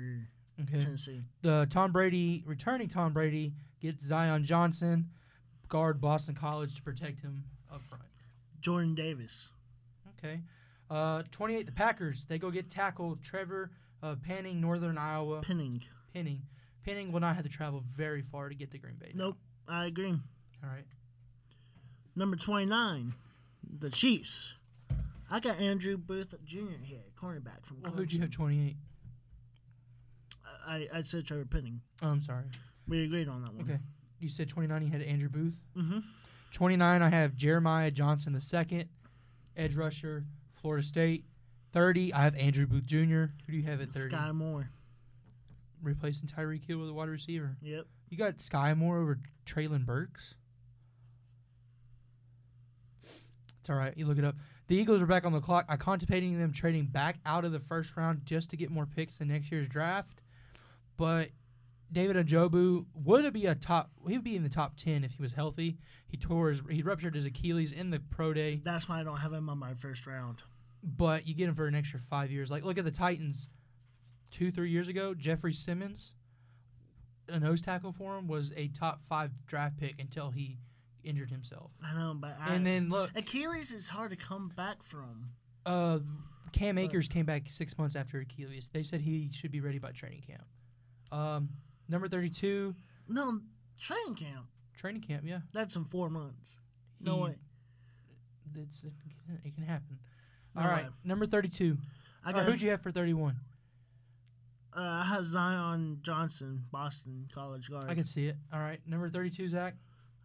[0.62, 0.80] okay.
[0.82, 1.22] Tennessee.
[1.42, 5.08] the Tom Brady returning Tom Brady gets Zion Johnson,
[5.68, 8.04] guard Boston College to protect him up front.
[8.60, 9.50] Jordan Davis.
[10.18, 10.40] Okay.
[10.90, 12.24] Uh, 28, the Packers.
[12.28, 13.70] They go get tackle Trevor
[14.02, 15.40] uh, Penning, Northern Iowa.
[15.40, 15.82] Penning.
[16.12, 16.42] Penning.
[16.84, 19.12] Penning will not have to travel very far to get to Green Bay.
[19.14, 19.36] Nope,
[19.68, 20.10] I agree.
[20.62, 20.86] All right.
[22.16, 23.14] Number 29,
[23.78, 24.54] the Chiefs.
[25.30, 26.82] I got Andrew Booth Jr.
[26.82, 28.76] here, cornerback from Well, who'd you have 28?
[30.66, 31.80] I, I said Trevor Penning.
[32.02, 32.44] Oh, I'm sorry.
[32.88, 33.64] We agreed on that one.
[33.64, 33.78] Okay.
[34.20, 35.54] You said 29, you had Andrew Booth.
[35.76, 35.98] Mm-hmm.
[36.52, 38.88] 29, I have Jeremiah Johnson the second,
[39.56, 40.24] edge rusher,
[40.60, 41.24] Florida State.
[41.72, 42.96] 30, I have Andrew Booth Jr.
[43.46, 44.14] Who do you have at 30?
[44.14, 44.70] Skyy Moore.
[45.82, 47.56] Replacing Tyreek Hill with a wide receiver.
[47.62, 47.86] Yep.
[48.08, 50.34] You got Skyy Moore over Treylon Burks.
[53.60, 53.92] It's all right.
[53.96, 54.34] You look it up.
[54.68, 55.66] The Eagles are back on the clock.
[55.68, 59.20] I contemplating them trading back out of the first round just to get more picks
[59.20, 60.22] in next year's draft.
[60.96, 61.28] But
[61.90, 63.90] David Ojabo would be a top.
[64.06, 65.78] He would be in the top ten if he was healthy.
[66.06, 66.60] He tore his.
[66.70, 68.60] He ruptured his Achilles in the pro day.
[68.62, 70.42] That's why I don't have him on my first round.
[70.82, 72.50] But you get him for an extra five years.
[72.50, 73.48] Like look at the Titans.
[74.30, 76.12] Two three years ago, Jeffrey Simmons,
[77.28, 80.58] a nose tackle for him, was a top five draft pick until he
[81.02, 81.70] injured himself.
[81.82, 85.30] I know, but I, And then look, Achilles is hard to come back from.
[85.64, 86.00] uh,
[86.52, 88.68] Cam But- Akers came back six months after Achilles.
[88.72, 90.44] They said he should be ready by training camp.
[91.10, 91.48] Um,
[91.88, 92.74] number thirty-two,
[93.08, 93.40] No,
[93.80, 94.46] training camp.
[94.76, 95.24] training camp.
[95.26, 96.60] Yeah, That's in four months.
[97.00, 97.34] No He- way.
[98.56, 99.98] It's, it, can, happen.
[100.54, 100.90] No All right, way.
[101.04, 101.76] number 32.
[102.24, 103.36] I guess who'd you have for 31?
[104.76, 107.90] uh, I have Zion Johnson, Boston College guard.
[107.90, 108.36] I can see it.
[108.52, 109.74] All right, number 32, Zach.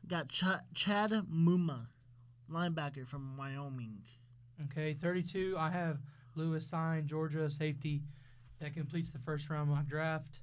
[0.07, 1.87] Got Ch- Chad Muma,
[2.51, 4.01] linebacker from Wyoming.
[4.65, 5.55] Okay, 32.
[5.57, 5.99] I have
[6.35, 8.03] Lewis Cine, Georgia safety.
[8.59, 10.39] That completes the first round of my draft.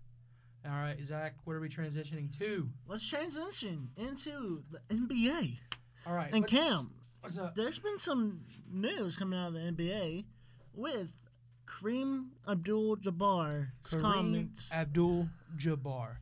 [0.67, 2.69] All right, Zach, what are we transitioning to?
[2.87, 5.57] Let's transition into the NBA.
[6.07, 7.55] All right, And Cam, what's up?
[7.55, 10.25] there's been some news coming out of the NBA
[10.75, 11.09] with
[11.67, 14.73] Kareem Abdul-Jabbar's comments.
[14.73, 16.17] Abdul Jabbar.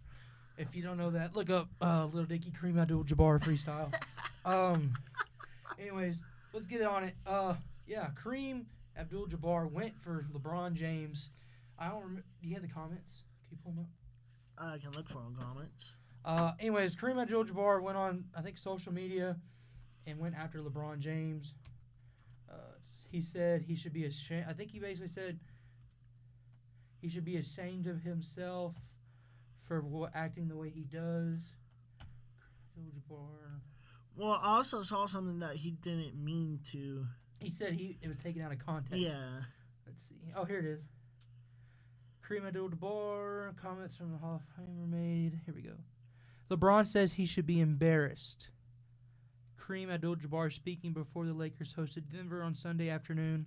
[0.56, 3.92] If you don't know that, look up uh, Little Dicky Kareem Abdul Jabbar freestyle.
[4.44, 4.92] um,
[5.80, 6.22] anyways,
[6.52, 7.14] let's get on it.
[7.26, 7.54] Uh,
[7.86, 8.64] yeah, Kareem
[8.96, 11.30] Abdul Jabbar went for LeBron James.
[11.78, 12.24] I don't remember.
[12.40, 13.22] Do you have the comments?
[13.48, 13.90] Can you pull them up?
[14.60, 15.96] I can look for them comments.
[16.24, 19.36] Uh, anyways, Kareem Abdul-Jabbar went on, I think, social media
[20.06, 21.54] and went after LeBron James.
[22.50, 22.54] Uh,
[23.10, 24.46] he said he should be ashamed.
[24.48, 25.38] I think he basically said
[27.00, 28.74] he should be ashamed of himself
[29.66, 29.82] for
[30.14, 31.40] acting the way he does.
[32.76, 33.60] Abdul-Jabbar.
[34.16, 37.06] Well, I also saw something that he didn't mean to.
[37.38, 39.00] He said he it was taken out of context.
[39.00, 39.42] Yeah.
[39.86, 40.32] Let's see.
[40.36, 40.82] Oh, here it is.
[42.28, 45.40] Kareem Abdul-Jabbar comments from the Hall of made.
[45.46, 45.72] Here we go.
[46.50, 48.50] LeBron says he should be embarrassed.
[49.58, 53.46] Kareem Abdul-Jabbar speaking before the Lakers hosted Denver on Sunday afternoon.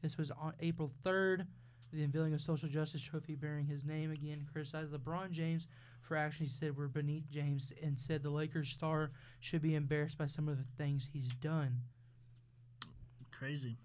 [0.00, 1.44] This was on April 3rd.
[1.92, 5.66] The unveiling of social justice trophy bearing his name again criticized LeBron James
[6.00, 10.18] for actions he said were beneath James and said the Lakers star should be embarrassed
[10.18, 11.80] by some of the things he's done.
[13.32, 13.76] Crazy.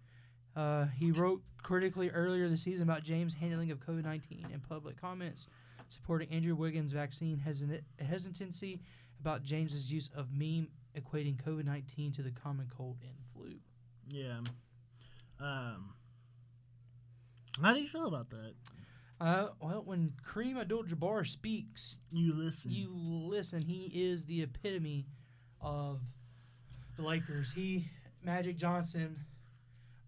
[0.55, 4.99] Uh, he wrote critically earlier this season about James' handling of COVID 19 and public
[4.99, 5.47] comments,
[5.89, 8.79] supporting Andrew Wiggins' vaccine hesit- hesitancy
[9.19, 13.55] about James's use of meme equating COVID 19 to the common cold and flu.
[14.09, 14.39] Yeah.
[15.39, 15.93] Um.
[17.61, 18.53] How do you feel about that?
[19.19, 22.71] Uh, well, when Kareem Abdul Jabbar speaks, You listen.
[22.71, 23.61] you listen.
[23.61, 25.05] He is the epitome
[25.61, 26.01] of
[26.97, 27.53] the Lakers.
[27.53, 27.87] He,
[28.21, 29.17] Magic Johnson,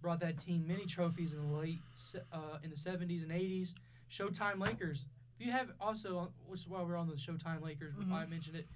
[0.02, 1.80] brought that team many trophies in the late
[2.32, 3.76] uh, in the seventies and eighties.
[4.12, 5.06] Showtime Lakers.
[5.40, 8.12] If you have also, on- which is why we're on the Showtime Lakers, Mhm.
[8.12, 8.68] I mentioned it.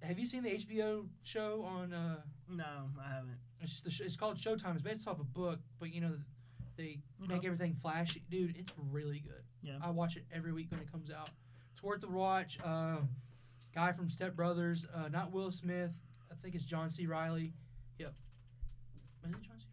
[0.00, 1.92] Have you seen the HBO show on?
[1.92, 3.36] Uh, no, I haven't.
[3.60, 4.74] it's, the sh- it's called Showtime.
[4.74, 6.16] It's based off a book, but you know
[6.76, 7.46] they make Okay.
[7.46, 8.24] everything flashy.
[8.30, 9.42] Dude, it's really good.
[9.62, 9.78] Yeah.
[9.80, 11.30] I watch it every week when it comes out.
[11.72, 12.58] It's worth the watch.
[12.64, 13.08] Um,
[13.74, 15.92] guy from Step Brothers, uh, not Will Smith.
[16.30, 17.06] I think it's John C.
[17.06, 17.52] Reilly.
[17.98, 18.14] Yep.
[19.24, 19.66] Is it John C.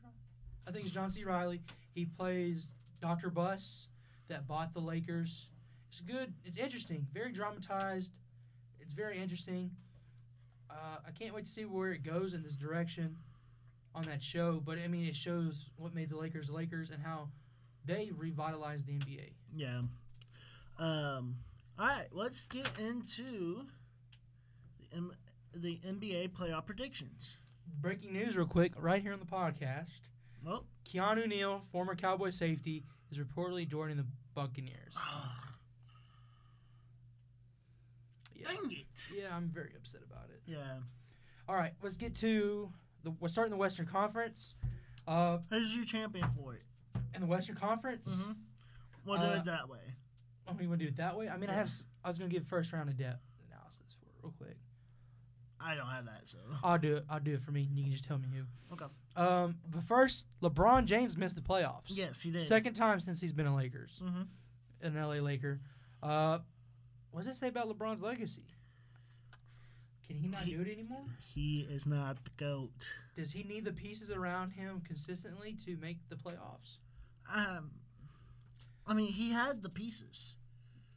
[0.70, 1.24] I think it's John C.
[1.24, 1.62] Reilly.
[1.96, 2.70] He plays
[3.02, 3.32] Dr.
[3.32, 3.88] Buss
[4.28, 5.48] that bought the Lakers.
[5.90, 6.32] It's good.
[6.46, 7.08] It's interesting.
[7.12, 8.12] Very dramatized.
[8.80, 9.72] It's very interesting.
[10.70, 13.18] Uh, I can't wait to see where it goes in this direction
[13.96, 14.62] on that show.
[14.64, 17.30] But I mean, it shows what made the Lakers Lakers and how
[17.86, 19.32] they revitalized the NBA.
[19.56, 19.82] Yeah.
[20.78, 21.38] Um.
[21.80, 22.08] All right.
[22.12, 23.66] Let's get into
[24.80, 25.14] the, M-
[25.52, 27.40] the NBA playoff predictions.
[27.82, 30.02] Breaking news, real quick, right here on the podcast.
[30.44, 34.94] Well, Keanu Neal, former Cowboy safety, is reportedly joining the Buccaneers.
[38.36, 39.08] Yeah, dang it.
[39.16, 40.42] yeah, I'm very upset about it.
[40.46, 40.78] Yeah.
[41.48, 42.70] All right, let's get to
[43.04, 43.12] the.
[43.20, 44.56] We're starting the Western Conference.
[45.08, 46.62] Uh, Who's your champion for it?
[47.16, 48.32] in the Western Conference, Mm-hmm.
[49.06, 49.80] We'll do Uh, it that way.
[50.48, 51.28] oh, you want to do it that way?
[51.30, 51.72] I mean, I have.
[52.04, 54.58] I was gonna give first round of depth analysis for it real quick.
[55.60, 56.38] I don't have that, so.
[56.64, 57.06] I'll do it.
[57.10, 57.68] I'll do it for me.
[57.74, 58.44] You can just tell me who.
[58.74, 58.86] Okay.
[59.20, 61.86] Um, but first, LeBron James missed the playoffs.
[61.88, 62.42] Yes, he did.
[62.42, 64.22] Second time since he's been a Lakers, Mm-hmm.
[64.82, 65.60] an LA Laker.
[66.02, 66.40] Uh,
[67.12, 68.46] what does it say about LeBron's legacy?
[70.08, 71.06] Can he not He- do it anymore?
[71.20, 72.90] He is not the goat.
[73.16, 76.78] Does he need the pieces around him consistently to make the playoffs?
[77.32, 77.72] Um.
[78.88, 80.36] I mean, he had the pieces.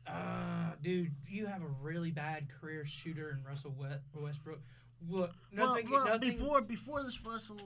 [0.07, 3.75] Uh, dude, you have a really bad career shooter in Russell
[4.15, 4.61] Westbrook.
[5.09, 5.91] Look, Well, nothing.
[5.91, 7.61] well, nothing before before this Russell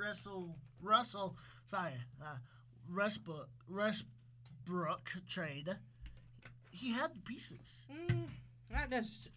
[0.00, 1.36] Russell Russell
[1.66, 1.92] sorry
[2.22, 2.36] uh,
[2.94, 5.68] Westbrook Westbrook trade,
[6.70, 7.86] he had the pieces.
[7.92, 8.24] Mm,
[8.72, 9.36] not necessarily.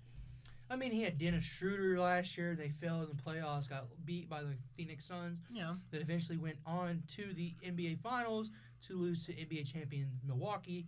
[0.70, 2.56] I mean, he had Dennis Schroeder last year.
[2.56, 5.40] They fell in the playoffs, got beat by the Phoenix Suns.
[5.52, 5.76] Yeah.
[5.92, 8.50] that eventually went on to the NBA Finals
[8.88, 10.88] to lose to NBA champion Milwaukee.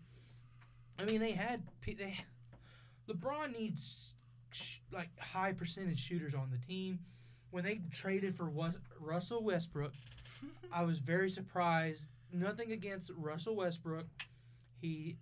[0.98, 2.18] I mean, they had they
[3.08, 4.16] LeBron needs
[4.52, 7.00] sh- like high percentage shooters on the team.
[7.56, 9.94] When they traded for Wes- Russell Westbrook,
[10.74, 12.10] I was very surprised.
[12.34, 14.08] Nothing against Russell Westbrook.
[14.82, 15.16] He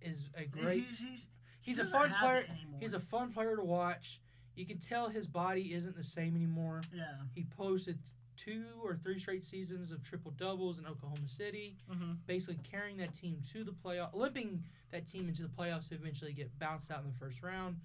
[0.00, 0.84] is a great.
[0.84, 1.26] He's, he's,
[1.60, 2.44] He's he a fun player.
[2.80, 4.18] He's a fun player to watch.
[4.56, 6.80] You can tell his body isn't the same anymore.
[6.90, 7.04] yeah.
[7.34, 7.98] He posted
[8.38, 12.12] two or three straight seasons of triple doubles in Oklahoma City, Mm-hmm.
[12.26, 16.32] basically carrying that team to the playoff, limping that team into the playoffs to eventually
[16.32, 17.76] get bounced out in the first round.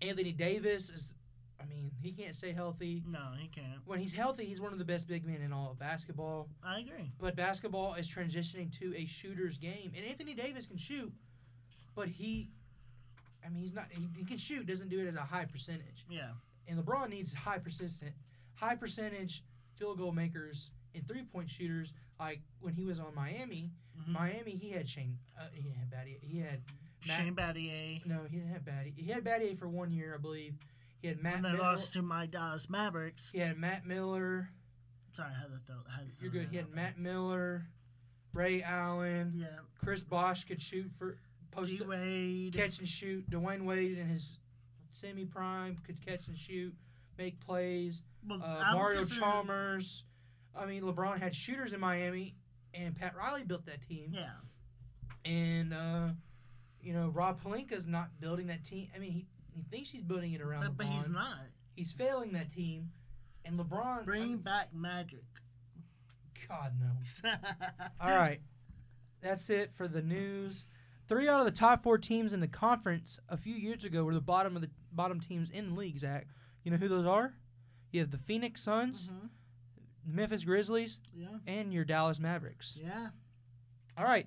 [0.00, 1.14] Anthony Davis is,
[1.62, 3.02] I mean, he can't stay healthy.
[3.06, 3.80] No, he can't.
[3.84, 6.48] When he's healthy, he's one of the best big men in all of basketball.
[6.64, 7.12] I agree.
[7.20, 11.12] But basketball is transitioning to a shooter's game, and Anthony Davis can shoot,
[11.94, 12.48] but he,
[13.44, 13.86] I mean, he's not.
[13.90, 16.04] He, he can shoot, doesn't do it at a high percentage.
[16.10, 16.30] Yeah.
[16.68, 18.12] And LeBron needs high persistent,
[18.54, 19.44] high percentage
[19.76, 21.92] field goal makers and three point shooters.
[22.20, 24.08] Like when he was on Miami, Mhm.
[24.12, 25.18] Miami he had Shane.
[25.38, 26.18] Uh, he didn't have Batty.
[26.22, 26.60] He had
[27.06, 28.06] Matt- Shane Battier.
[28.06, 28.92] no, he didn't have Batty.
[28.96, 30.54] He had Batty for one year, I believe.
[31.02, 31.34] He had Matt.
[31.34, 31.62] When they Miller.
[31.62, 33.30] lost to my Dallas Mavericks.
[33.32, 34.48] He had Matt Miller.
[35.12, 35.76] Sorry, I had to throw.
[35.94, 36.48] Had to You're good.
[36.50, 36.74] He had out.
[36.74, 37.66] Matt Miller,
[38.32, 39.32] Ray Allen.
[39.36, 39.46] Yeah.
[39.84, 41.18] Chris Bosh could shoot for
[41.50, 42.54] post D Wade.
[42.54, 43.28] catch and shoot.
[43.28, 44.38] Dwyane Wade in his
[44.92, 46.72] semi prime could catch and shoot,
[47.18, 48.02] make plays.
[48.26, 50.04] Well, Uh, Mario Chalmers.
[50.54, 52.36] I mean, LeBron had shooters in Miami,
[52.74, 54.12] and Pat Riley built that team.
[54.14, 54.30] Yeah.
[55.24, 56.08] And uh,
[56.80, 58.88] you know, Rob Pelinka's not building that team.
[58.94, 61.38] I mean, he, he thinks he's building it around But, but he's not.
[61.76, 62.90] He's failing that team,
[63.44, 64.04] and LeBron.
[64.04, 65.22] Bring back Magic.
[66.48, 67.30] God no.
[68.00, 68.40] All right.
[69.22, 70.64] That's it for the news.
[71.08, 74.14] Three out of the top four teams in the conference a few years ago were
[74.14, 76.26] the bottom of the bottom teams in the league, Zach.
[76.64, 77.34] You know who those are?
[77.92, 79.28] You have the Phoenix Suns, Mhm.
[80.04, 81.38] Memphis Grizzlies, Yeah.
[81.46, 82.74] and your Dallas Mavericks.
[82.76, 83.08] Yeah.
[83.96, 84.26] All right.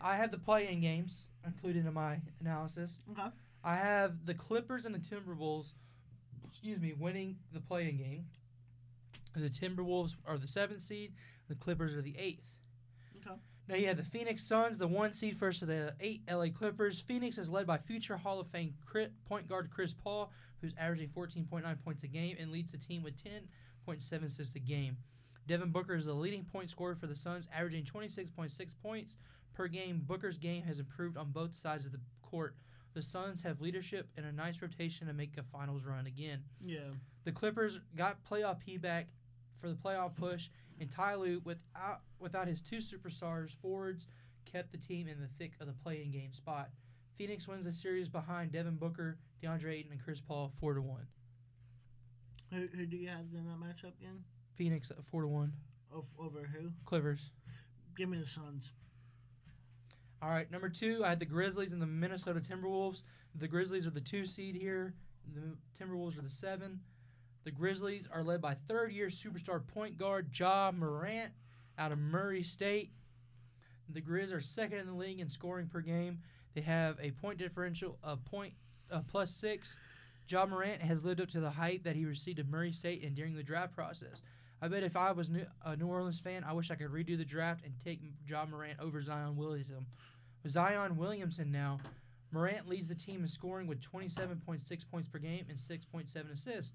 [0.00, 2.98] I have the play-in games included in my analysis.
[3.10, 3.28] Okay.
[3.66, 5.72] I have the Clippers and the Timberwolves,
[6.46, 8.26] excuse me, winning the play-in game.
[9.34, 11.12] The Timberwolves are the seventh seed.
[11.48, 12.48] The Clippers are the eighth.
[13.16, 13.34] Okay.
[13.66, 17.00] Now you have the Phoenix Suns, the one seed first of the eight LA Clippers.
[17.00, 18.72] Phoenix is led by future Hall of Fame
[19.28, 23.16] point guard Chris Paul, who's averaging 14.9 points a game and leads the team with
[23.16, 24.96] 10.7 assists a game.
[25.48, 29.16] Devin Booker is the leading point scorer for the Suns, averaging 26.6 points
[29.54, 30.02] per game.
[30.06, 32.54] Booker's game has improved on both sides of the court.
[32.96, 36.42] The Suns have leadership and a nice rotation to make a finals run again.
[36.62, 36.78] Yeah.
[37.24, 39.08] The Clippers got playoff P back
[39.60, 40.48] for the playoff push,
[40.80, 44.06] and Ty Lue, without without his two superstars forwards,
[44.50, 46.70] kept the team in the thick of the play-in game spot.
[47.18, 51.06] Phoenix wins the series behind Devin Booker, DeAndre Ayton, and Chris Paul, four to one.
[52.50, 54.24] Who, who do you have in that matchup again?
[54.54, 55.52] Phoenix uh, four to one.
[56.18, 56.70] Over who?
[56.86, 57.28] Clippers.
[57.94, 58.72] Give me the Suns.
[60.26, 63.04] All right, number two, I had the Grizzlies and the Minnesota Timberwolves.
[63.36, 64.92] The Grizzlies are the two seed here.
[65.32, 66.80] The Timberwolves are the seven.
[67.44, 71.30] The Grizzlies are led by third-year superstar point guard Ja Morant
[71.78, 72.90] out of Murray State.
[73.90, 76.18] The Grizz are second in the league in scoring per game.
[76.56, 78.52] They have a point differential of point
[78.90, 79.76] uh, plus six.
[80.28, 83.14] Ja Morant has lived up to the hype that he received at Murray State and
[83.14, 84.22] during the draft process.
[84.60, 85.30] I bet if I was
[85.64, 88.80] a New Orleans fan, I wish I could redo the draft and take Ja Morant
[88.80, 89.86] over Zion Williamson.
[90.48, 91.78] Zion Williamson now,
[92.30, 96.74] Morant leads the team in scoring with 27.6 points per game and 6.7 assists.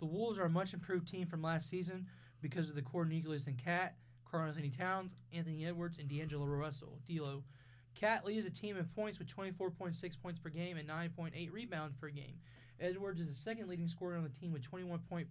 [0.00, 2.06] The Wolves are a much improved team from last season
[2.40, 3.94] because of the core nucleus in Cat,
[4.30, 6.98] Karl-Anthony Towns, Anthony Edwards, and D'Angelo Russell.
[7.08, 7.42] D'Lo.
[7.94, 12.08] Cat leads the team in points with 24.6 points per game and 9.8 rebounds per
[12.08, 12.34] game.
[12.80, 15.28] Edwards is the second leading scorer on the team with 21 point,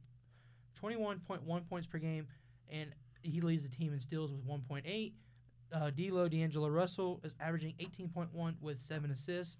[0.82, 2.26] 21.1 points per game,
[2.70, 2.91] and
[3.22, 5.14] he leads the team in steals with 1.8.
[5.74, 9.57] Uh, D'Lo D'Angelo Russell is averaging 18.1 with seven assists.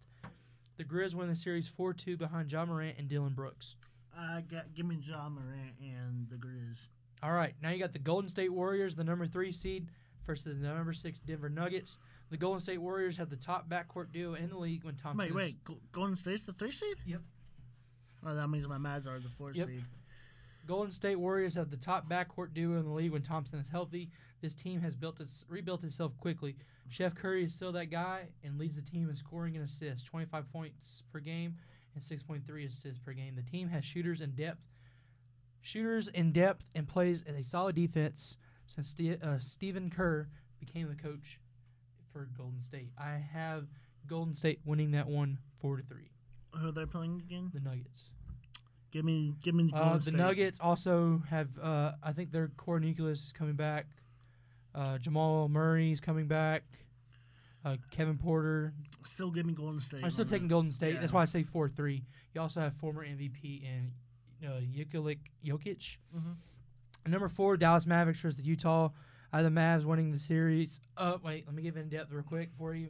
[0.78, 3.76] The Grizz win the series 4-2 behind Ja Morant and Dillon Brooks.
[4.18, 6.88] I got give me Ja Morant and the Grizz.
[7.24, 9.88] All right, now you got the Golden State Warriors, the number three seed,
[10.26, 11.98] versus the number six Denver Nuggets.
[12.30, 15.34] The Golden State Warriors have the top backcourt duo in the league when Thompson.
[15.34, 15.64] Wait, wait.
[15.64, 16.98] Go- Golden State's the three seed?
[17.06, 17.22] Yep.
[18.26, 19.68] Oh, that means my Mavs are the four Yep.
[19.68, 19.84] seed.
[20.66, 24.10] Golden State Warriors have the top backcourt duo in the league when Thompson is healthy.
[24.44, 26.58] This team has built its, rebuilt itself quickly.
[26.90, 30.52] Chef Curry is still that guy and leads the team in scoring and assists, 25
[30.52, 31.56] points per game
[31.96, 33.38] and 6.3 assists per game.
[33.38, 34.60] The team has shooters in depth,
[35.62, 38.36] shooters in depth, and plays a solid defense
[38.68, 40.28] since Ste- uh, Stephen Kerr
[40.60, 41.40] became the coach
[42.12, 42.92] for Golden State.
[42.98, 43.68] I have
[44.08, 46.12] Golden State winning that one four to three.
[46.54, 47.50] Who are they playing again?
[47.54, 48.10] The Nuggets.
[48.92, 50.12] Give me, give me the Uh, the.
[50.12, 53.88] Nuggets also have, uh, I think their core nucleus is coming back.
[54.76, 56.64] Uh, Jamal Murray is coming back.
[57.66, 58.74] Uh, Kevin Porter.
[59.06, 60.04] Still me Golden State.
[60.04, 60.48] I'm still taking.
[60.48, 60.96] Golden State.
[60.96, 61.00] Yeah.
[61.00, 62.04] That's why I say 4 3.
[62.34, 63.92] You also have former MVP and
[64.46, 65.20] uh, Jokic.
[65.46, 65.98] Jokic.
[66.16, 66.36] Mhm.
[67.06, 68.90] Number four, Dallas Mavericks versus the Utah.
[69.32, 70.80] I have the Mavs winning the series.
[70.96, 72.90] Uh, wait, let me give it in depth real quick for you.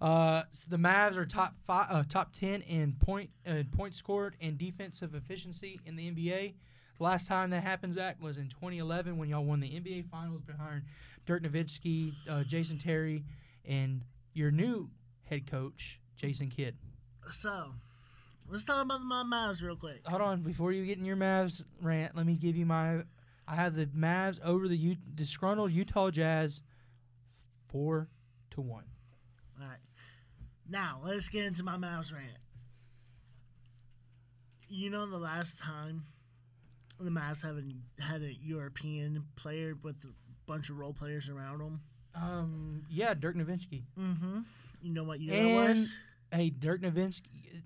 [0.00, 4.36] Uh, so the Mavs are top five, uh, top ten in point uh, points scored
[4.40, 6.54] and defensive efficiency in the NBA.
[6.98, 10.40] The last time that happened, Zach, was in 2011 when y'all won the NBA Finals
[10.42, 10.82] behind
[11.26, 13.22] Dirk Nowitzki, uh, Jason Terry,
[13.66, 14.88] and your new
[15.24, 16.76] head coach, Jason Kidd.
[17.30, 17.74] So,
[18.48, 20.00] let's talk about my Mavs real quick.
[20.06, 23.02] Hold on, before you get in your Mavs rant, let me give you my.
[23.48, 26.62] I have the Mavs over the U, disgruntled Utah Jazz,
[27.68, 28.08] four
[28.52, 28.84] to one.
[29.60, 29.78] All right.
[30.68, 32.38] Now, let's get into my Mavs rant.
[34.68, 36.04] You know, the last time
[36.98, 40.12] the Mavs haven't had a European player with a
[40.46, 41.80] bunch of role players around them?
[42.14, 43.82] Um, yeah, Dirk Nowitzki.
[43.98, 44.40] Mm-hmm.
[44.82, 45.94] You know what year And- it was?
[46.32, 47.62] Hey, Dirk Nowitzki,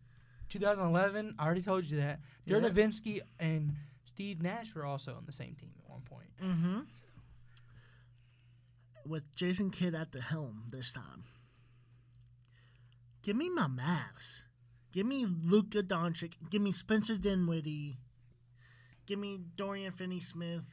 [0.48, 1.34] 2011.
[1.38, 2.20] I already told you that.
[2.46, 2.68] Dirk Yeah.
[2.68, 3.74] Nowitzki and
[4.04, 6.28] Steve Nash were also on the same team at one point.
[6.42, 6.80] Mm-hmm.
[9.06, 11.24] With Jason Kidd at the helm this time.
[13.22, 14.42] Give me my Mavs.
[14.92, 16.32] Give me Luka Doncic.
[16.50, 17.96] Give me Spencer Dinwiddie.
[19.06, 20.64] Give me Dorian Finney-Smith.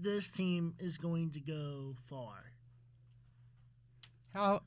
[0.00, 2.52] This team is going to go far.
[4.34, 4.62] How?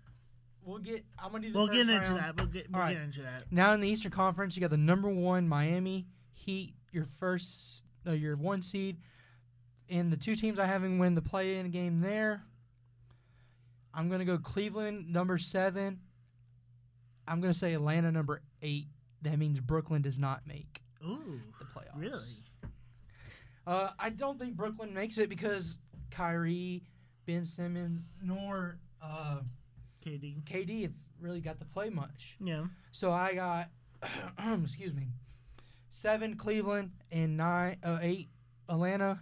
[0.64, 1.04] We'll get.
[1.20, 2.20] I'm gonna do the We'll first get into round.
[2.24, 2.38] that.
[2.38, 2.94] We'll get, we'll All right.
[2.94, 3.52] get into that.
[3.52, 8.12] Now in the Eastern Conference, you got the number one Miami Heat, your first, uh,
[8.12, 8.98] your one seed,
[9.90, 12.44] and the two teams I haven't win the play-in game there.
[13.94, 16.00] I'm gonna go Cleveland number seven.
[17.28, 18.88] I'm gonna say Atlanta number eight.
[19.22, 21.98] That means Brooklyn does not make Ooh, the playoffs.
[22.00, 22.20] really?
[23.66, 25.78] Uh, I don't think Brooklyn makes it because
[26.12, 26.84] Kyrie,
[27.26, 29.38] Ben Simmons, nor uh,
[30.06, 30.44] KD.
[30.44, 32.38] KD have really got to play much.
[32.44, 32.66] Yeah.
[32.92, 33.70] So I got,
[34.64, 35.08] excuse me,
[35.92, 38.30] seven Cleveland and nine, uh, eight
[38.68, 39.22] Atlanta.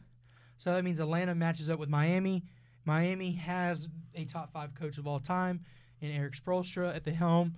[0.58, 2.44] So that means Atlanta matches up with Miami.
[2.86, 5.62] Miami has a top five coach of all time
[6.02, 7.56] in Erik Spoelstra at the helm.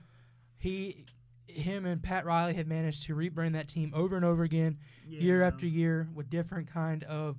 [0.58, 1.06] He,
[1.48, 4.78] him, and Pat Riley have managed to rebrand that team over and over again,
[5.22, 7.38] year after year, with different kind of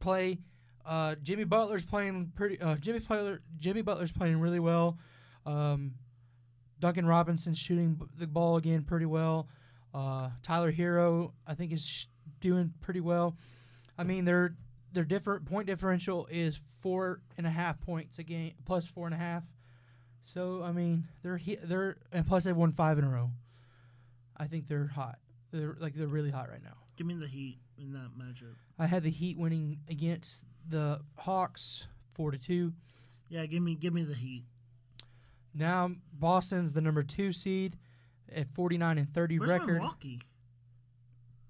[0.00, 0.38] play.
[0.84, 2.60] Uh, Jimmy Butler's playing pretty.
[2.60, 4.98] Uh, Jimmy Butler, Jimmy Butler's playing really well.
[5.46, 5.92] Um,
[6.80, 9.48] Duncan Robinson's shooting b- the ball again pretty well.
[9.94, 12.06] Uh, Tyler Herro, I think, is sh-
[12.40, 13.36] doing pretty well.
[13.96, 14.56] I mean, their
[14.92, 19.14] their different point differential is four and a half points a game, plus four and
[19.14, 19.44] a half.
[20.22, 23.30] So I mean, they're he- they're and plus they've won five in a row.
[24.36, 25.18] I think they're hot.
[25.52, 26.74] They're like they're really hot right now.
[26.96, 28.54] Give me the Heat in that matchup.
[28.78, 32.72] I had the Heat winning against the Hawks four to two.
[33.28, 34.44] Yeah, give me give me the Heat.
[35.54, 37.76] Now Boston's the number two seed
[38.34, 40.20] at forty nine and thirty Where's record, Milwaukee?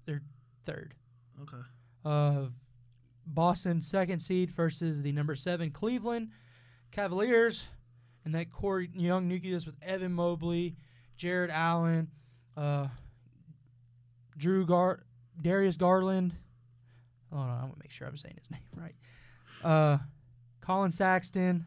[0.05, 0.23] They're
[0.65, 0.95] third.
[1.41, 1.63] Okay.
[2.03, 2.47] Uh,
[3.25, 6.31] Boston second seed versus the number seven Cleveland
[6.91, 7.65] Cavaliers,
[8.25, 10.75] and that core young nucleus with Evan Mobley,
[11.17, 12.09] Jarrett Allen,
[12.57, 12.87] uh,
[14.37, 15.03] Drew Gar,
[15.41, 16.35] Darius Garland.
[17.31, 18.95] Hold on, I want to make sure I'm saying his name right.
[19.63, 19.97] Uh,
[20.61, 21.65] Collin Sexton.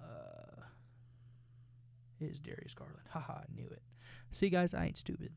[0.00, 0.62] Uh,
[2.20, 2.98] it is Darius Garland.
[3.10, 3.82] Haha, I knew it.
[4.30, 5.32] See, guys, I ain't stupid.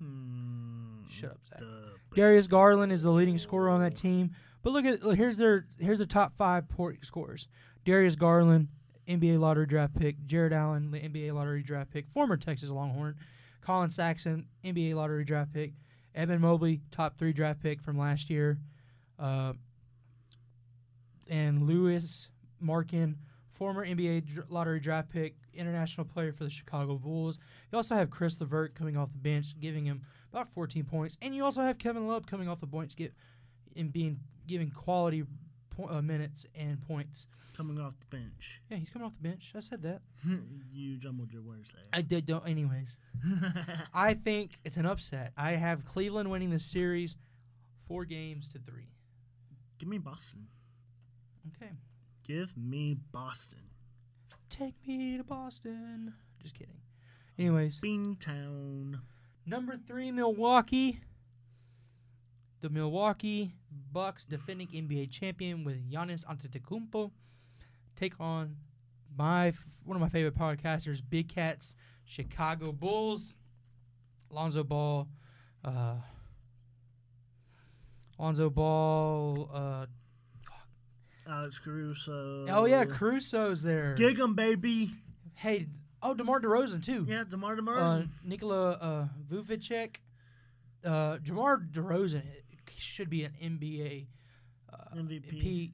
[0.00, 1.02] Hmm.
[1.10, 1.60] Shut up, Zach.
[2.14, 4.30] Darius Garland is the leading scorer on that team.
[4.62, 7.48] But look at look, here's their here's the top five port scores.
[7.84, 8.68] Darius Garland,
[9.10, 10.16] NBA lottery draft pick.
[10.26, 12.08] Jarrett Allen, the NBA lottery draft pick.
[12.08, 13.16] Former Texas Longhorn.
[13.60, 15.72] Collin Sexton, NBA lottery draft pick.
[16.14, 18.58] Evan Mobley, top three draft pick from last year.
[19.18, 19.52] Uh,
[21.28, 22.00] and Lauri
[22.62, 23.16] Markkanen,
[23.52, 27.38] former NBA lottery draft pick, international player for the Chicago Bulls.
[27.70, 30.02] You also have Caris LeVert coming off the bench, giving him
[30.32, 33.14] about 14 points, and you also have Kevin Love coming off the bench, get
[33.76, 35.24] and being giving quality
[35.88, 37.26] po- uh, minutes and points.
[37.56, 38.62] Coming off the bench.
[38.70, 39.52] Yeah, he's coming off the bench.
[39.54, 40.00] I said that.
[40.72, 41.84] you jumbled your words there.
[41.92, 42.26] I did.
[42.26, 42.46] Don't.
[42.48, 42.96] Anyways,
[43.94, 45.32] I think it's an upset.
[45.36, 47.16] I have Cleveland winning the series,
[47.86, 48.88] four games to three.
[49.78, 50.46] Give me Boston.
[51.56, 51.72] Okay.
[52.26, 53.60] Give me Boston.
[54.48, 56.14] Take me to Boston.
[56.42, 56.76] Just kidding.
[57.38, 59.00] Anyways, Beantown.
[59.46, 61.00] number three, Milwaukee.
[62.60, 63.52] The Milwaukee
[63.92, 67.10] Bucks, defending NBA champion with Giannis Antetokounmpo,
[67.96, 68.56] take on
[69.16, 73.34] my f- one of my favorite podcasters, Big Cats, Chicago Bulls.
[74.32, 75.08] Lonzo Ball,
[75.64, 75.96] uh,
[78.18, 79.50] Lonzo Ball.
[79.52, 79.86] Uh,
[81.28, 82.46] Alex Caruso.
[82.48, 83.94] oh yeah, Caruso's there.
[83.94, 84.90] Gig 'em, baby.
[85.34, 85.66] hey,
[86.02, 87.04] oh DeMar DeRozan too.
[87.08, 88.08] Yeah, DeMar uh, DeMarco.
[88.24, 89.96] Nikola uh, Vucevic,
[90.84, 92.22] uh, Jamar DeRozan
[92.80, 94.06] should be an NBA
[94.72, 95.28] uh, MVP.
[95.30, 95.72] P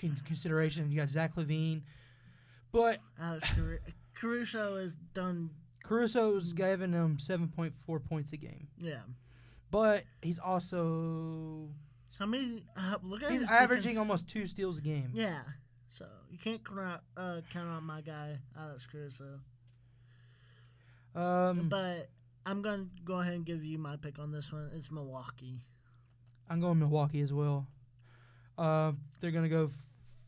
[0.00, 0.90] con- consideration.
[0.90, 1.82] You got Zach LaVine,
[2.72, 3.78] but Alex Caru-
[4.14, 5.50] Caruso has done
[5.84, 7.72] Caruso's giving him 7.4
[8.04, 9.00] points a game, Yeah.
[9.70, 11.68] but he's also
[12.18, 12.62] How many?
[12.76, 13.98] Uh, look at he's averaging defense.
[13.98, 15.10] almost two steals a game.
[15.12, 15.42] Yeah.
[15.88, 19.40] So you can't count uh, count on my guy Alex Caruso.
[21.14, 22.08] Um, But
[22.46, 24.70] I'm gonna go ahead and give you my pick on this one.
[24.74, 25.60] It's Milwaukee.
[26.48, 27.66] I'm going Milwaukee as well.
[28.58, 29.70] Uh, they're gonna go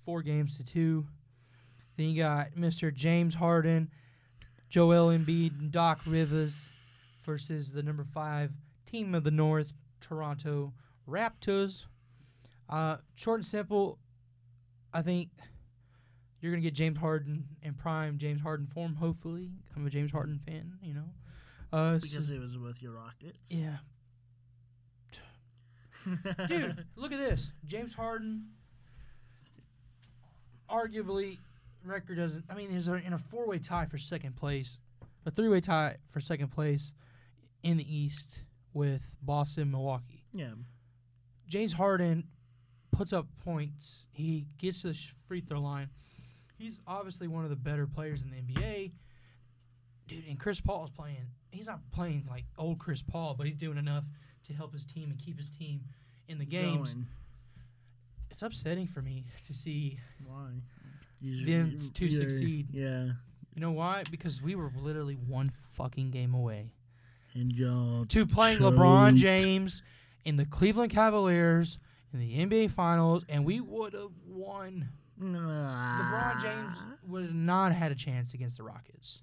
[0.04, 1.06] four games to two.
[1.96, 2.92] Then you got Mr.
[2.94, 3.90] James Harden,
[4.68, 6.70] Joel Embiid, and Doc Rivers
[7.24, 8.52] versus the number five
[8.86, 10.72] team of the North, Toronto
[11.08, 11.86] Raptors.
[12.68, 13.98] Uh, short and simple,
[14.92, 15.30] I think
[16.40, 18.94] you're gonna get James Harden in prime James Harden form.
[18.96, 20.78] Hopefully, I'm a James Harden fan.
[20.82, 21.08] You know,
[21.72, 23.50] uh, so- Because it was with your Rockets.
[23.50, 23.78] yeah.
[26.48, 27.52] Dude, look at this.
[27.64, 28.46] James Harden.
[30.70, 31.38] Arguably,
[31.84, 32.44] record doesn't.
[32.50, 34.78] I mean, he's in a four-way tie for second place,
[35.24, 36.92] a three-way tie for second place
[37.62, 38.40] in the East
[38.74, 40.24] with Boston, Milwaukee.
[40.32, 40.50] Yeah.
[41.48, 42.24] James Harden
[42.90, 44.04] puts up points.
[44.12, 44.98] He gets to the
[45.28, 45.88] free throw line.
[46.58, 48.92] He's obviously one of the better players in the NBA.
[50.08, 51.26] Dude, and Chris Paul is playing.
[51.50, 54.04] He's not playing like old Chris Paul, but he's doing enough
[54.46, 55.80] to help his team and keep his team
[56.28, 56.94] in the games.
[56.94, 57.06] Going.
[58.30, 59.98] It's upsetting for me to see.
[60.24, 60.50] Why?
[61.22, 62.68] Them to You're- succeed.
[62.72, 63.04] Yeah.
[63.54, 64.02] You know why?
[64.10, 66.66] Because we were literally one fucking game away
[67.34, 68.04] And y'all.
[68.04, 69.14] to playing LeBron.
[69.16, 69.82] James
[70.26, 71.78] in the Cleveland Cavaliers
[72.12, 74.90] in the NBA Finals, and we would have won.
[75.18, 76.76] LeBron James
[77.08, 79.20] would have not had a chance against the Rockets.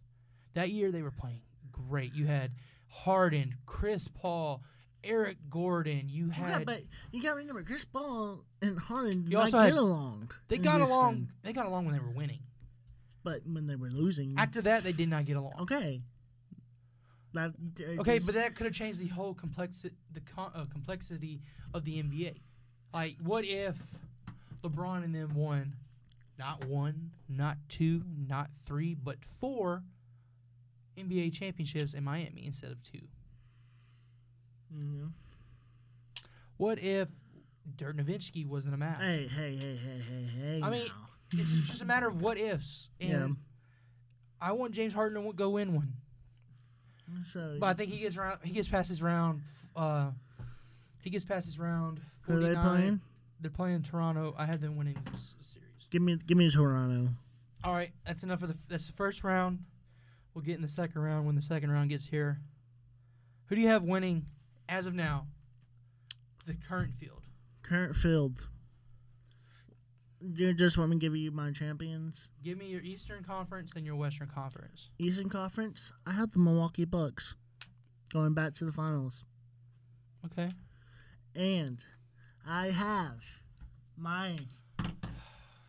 [0.56, 2.16] That year they were playing great.
[2.16, 2.52] You had
[2.88, 4.64] Harden, Chris Paul,
[5.04, 6.08] Eric Gordon.
[6.10, 6.82] You had, Yeah, but
[7.12, 10.32] you gotta remember, Chris Paul and Harden did not get had- along.
[10.48, 10.92] they got Houston.
[10.98, 11.30] along.
[11.44, 12.40] They got along when they were winning.
[13.24, 15.54] but when they were losing, After that, they did not get along.
[15.62, 16.02] okay.
[17.34, 17.54] That,
[18.00, 21.42] Okay, but that could have changed the whole complexity, the uh, complexity
[21.74, 22.42] of the NBA.
[22.94, 23.76] Like, what if
[24.62, 25.74] LeBron and them won,
[26.38, 29.84] not one, not two, not three, but four
[30.98, 33.08] NBA championships in Miami instead of two?
[34.74, 35.06] Hmm
[36.58, 37.08] What if
[37.78, 39.02] Dirk Nowitzki wasn't a match?
[39.02, 40.62] Hey, hey, hey, hey, hey, hey.
[40.64, 41.40] I mean, now.
[41.40, 43.28] It's just a matter of what ifs, and Yeah.
[44.42, 45.94] I want James Harden to go win one.
[47.24, 48.40] so But I think he gets round.
[48.44, 49.42] He gets past his round.
[49.76, 50.12] Uh,
[51.00, 52.02] he gets past his round.
[52.22, 52.64] who are they 49.
[52.78, 53.02] playing?
[53.40, 54.36] They're playing Toronto.
[54.38, 55.88] I had them winning this series.
[55.90, 57.10] Give me, give me Toronto.
[57.64, 58.58] All right, that's enough of the.
[58.70, 59.60] That's the first round.
[60.34, 62.40] We'll get in the second round when the second round gets here.
[63.46, 64.26] Who do you have winning
[64.70, 65.28] as of now?
[66.46, 67.22] The current field.
[67.62, 68.48] Current field.
[70.22, 72.30] Do You just want me to give you my champions?
[72.42, 74.90] Give me your Eastern Conference and your Western Conference.
[74.98, 75.92] Eastern Conference.
[76.06, 77.36] I have the Milwaukee Bucks
[78.12, 79.26] going back to the finals,
[80.26, 80.50] Okay.
[81.36, 81.84] and
[82.48, 83.18] I have
[83.98, 84.38] my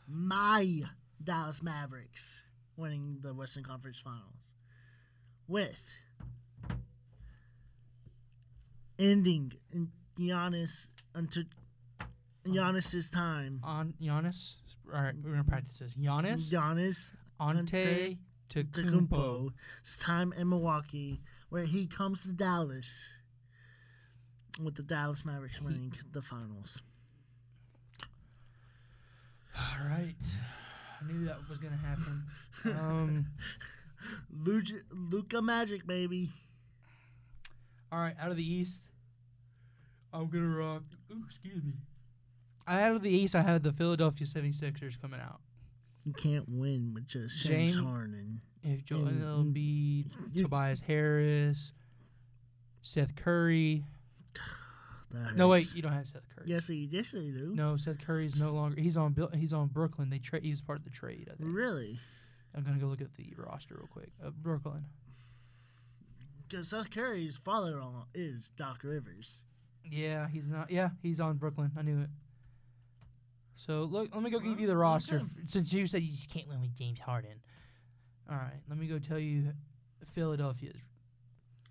[0.06, 0.82] my
[1.22, 2.44] Dallas Mavericks
[2.76, 4.52] winning the Western Conference Finals
[5.48, 5.82] with
[8.98, 11.44] ending in Giannis until
[12.46, 13.60] Giannis's time.
[13.64, 14.56] On Giannis.
[14.94, 15.94] All right, we're gonna practice this.
[15.94, 16.50] Giannis.
[16.50, 18.18] Giannis Ante.
[19.80, 23.14] It's time in Milwaukee where he comes to Dallas
[24.62, 26.80] with the Dallas Mavericks winning the finals.
[29.56, 30.14] All right.
[31.00, 32.24] I knew that was gonna happen.
[32.64, 33.26] Um.
[34.92, 36.30] Luka Magic, baby.
[37.94, 38.82] All right, out of the East,
[40.12, 40.82] I'm gonna rock.
[41.12, 41.74] Ooh, excuse me.
[42.66, 45.40] Out of the East, I had the Philadelphia 76ers coming out.
[46.04, 48.40] You can't win with just James James- Harden.
[48.64, 51.72] If Joel Embiid, You- Tobias Harris,
[52.82, 53.84] Seth Curry.
[55.12, 55.76] That No, wait, hurts.
[55.76, 56.46] you don't have Seth Curry.
[56.48, 57.52] Yes, they, yes, they do.
[57.54, 58.80] No, Seth Curry's no longer.
[58.80, 59.12] He's on.
[59.12, 60.10] Bill- He's on Brooklyn.
[60.10, 60.42] They trade.
[60.42, 61.28] He was part of the trade.
[61.32, 61.54] I think.
[61.54, 62.00] Really?
[62.56, 64.10] I'm gonna go look at the roster real quick.
[64.24, 64.84] Uh, Brooklyn.
[66.48, 69.40] Because Seth Curry's father-in-law is Doc Rivers.
[69.90, 70.70] Yeah, he's not.
[70.70, 71.70] Yeah, he's on Brooklyn.
[71.76, 72.08] I knew it.
[73.56, 75.26] So look, let me go give you the roster okay.
[75.46, 77.40] since you said you just can't win with James Harden.
[78.30, 79.52] All right, let me go tell you
[80.14, 80.76] Philadelphia's.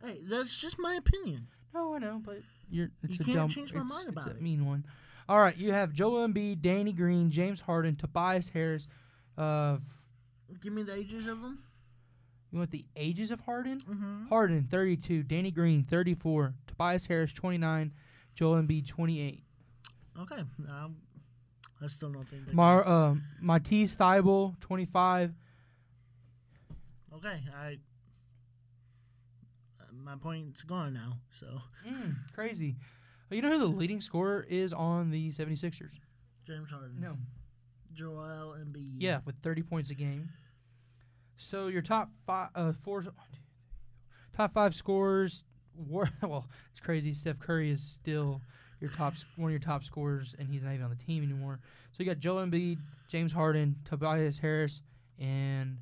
[0.04, 1.48] Hey, that's just my opinion.
[1.74, 2.38] No, I know, but
[2.70, 4.44] you're it's You a can't dumb, change my it's- mind about it's a it.
[4.44, 4.86] mean one.
[5.30, 8.88] All right, you have Joel Embiid, Danny Green, James Harden, Tobias Harris.
[9.38, 9.78] Uh,
[10.62, 11.64] Give me the ages of them.
[12.54, 13.80] You want the ages of Harden?
[13.80, 14.28] Mm-hmm.
[14.28, 17.92] Harden 32, Danny Green 34, Tobias Harris 29,
[18.36, 19.44] Joel Embiid 28.
[20.22, 20.42] Okay.
[20.70, 20.96] Um,
[21.82, 22.54] I still don't think.
[22.54, 25.34] Mar uh, Matisse Thybulle 25,
[27.16, 27.78] Okay, I
[30.04, 31.14] my point's gone now.
[31.32, 31.48] So
[31.88, 32.76] Mm, crazy.
[33.32, 35.92] You know who the leading scorer is on the 76ers?
[36.46, 37.18] James Harden, No.
[37.94, 38.98] Joel Embiid.
[39.00, 40.30] Yeah, with 30 points a game.
[41.38, 43.06] So your top five, uh, four,
[44.36, 45.44] top five scorers.
[45.76, 47.14] War, well, it's crazy.
[47.14, 48.42] Steph Curry is still
[48.80, 51.60] your top, one of your top scorers, and he's not even on the team anymore.
[51.92, 52.78] So you got Joel Embiid,
[53.08, 54.82] James Harden, Tobias Harris,
[55.20, 55.78] and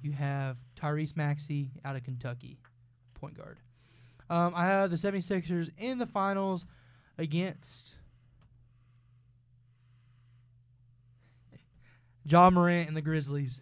[0.00, 2.58] you have Tyrese Maxey out of Kentucky,
[3.14, 3.58] point guard.
[4.30, 6.64] Um, I have the 76ers in the finals
[7.18, 7.96] against
[12.24, 13.60] Ja Morant and the Grizzlies.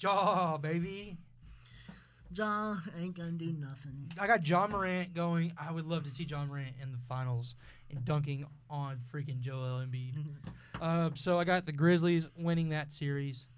[0.00, 1.16] Ja, baby.
[2.32, 4.12] John ain't gonna do nothing.
[4.18, 5.52] I got Ja Morant going.
[5.58, 7.54] I would love to see Ja Morant in the finals
[7.90, 10.16] and dunking on freaking Joel Embiid.
[10.80, 13.48] Uh, so I got the Grizzlies winning that series,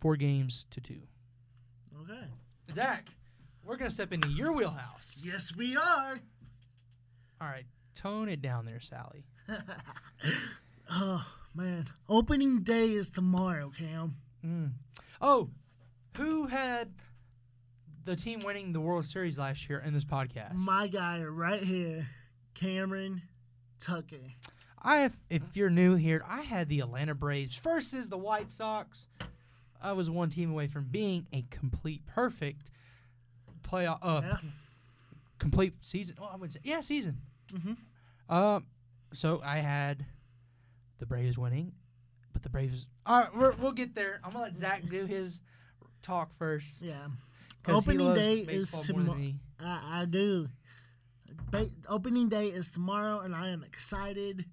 [0.00, 0.98] four games to two.
[2.02, 2.24] Okay.
[2.74, 3.08] Zach,
[3.64, 5.20] we're gonna step into your wheelhouse.
[5.22, 6.18] Yes, we are.
[7.40, 9.24] All right, tone it down there, Sally.
[10.90, 14.16] Oh man, opening day is tomorrow, Cam.
[14.44, 14.72] Mm.
[15.20, 15.50] Oh,
[16.16, 16.92] who had
[18.04, 20.54] the team winning the World Series last year in this podcast?
[20.54, 22.08] My guy right here,
[22.54, 23.22] Cameron
[23.78, 24.16] Tucker.
[24.82, 29.08] I have, if you're new here, I had the Atlanta Braves versus the White Sox.
[29.82, 32.70] I was one team away from being a complete perfect
[33.62, 34.36] playoff, uh, Yeah.
[35.38, 36.16] complete season.
[36.20, 37.20] Oh, I would say, yeah, season.
[37.52, 37.76] Mhm.
[38.28, 38.66] Um,
[39.12, 40.04] so I had
[40.98, 41.72] the Braves winning,
[42.32, 42.86] but the Braves.
[43.06, 44.20] All right, we're, we'll get there.
[44.24, 45.40] I'm gonna let Zach do his
[46.02, 46.82] talk first.
[46.82, 47.08] Yeah.
[47.68, 49.34] Opening day is baseball more than tomo- me.
[49.60, 50.48] I, I do.
[51.50, 54.44] Ba- opening day is tomorrow, and I am excited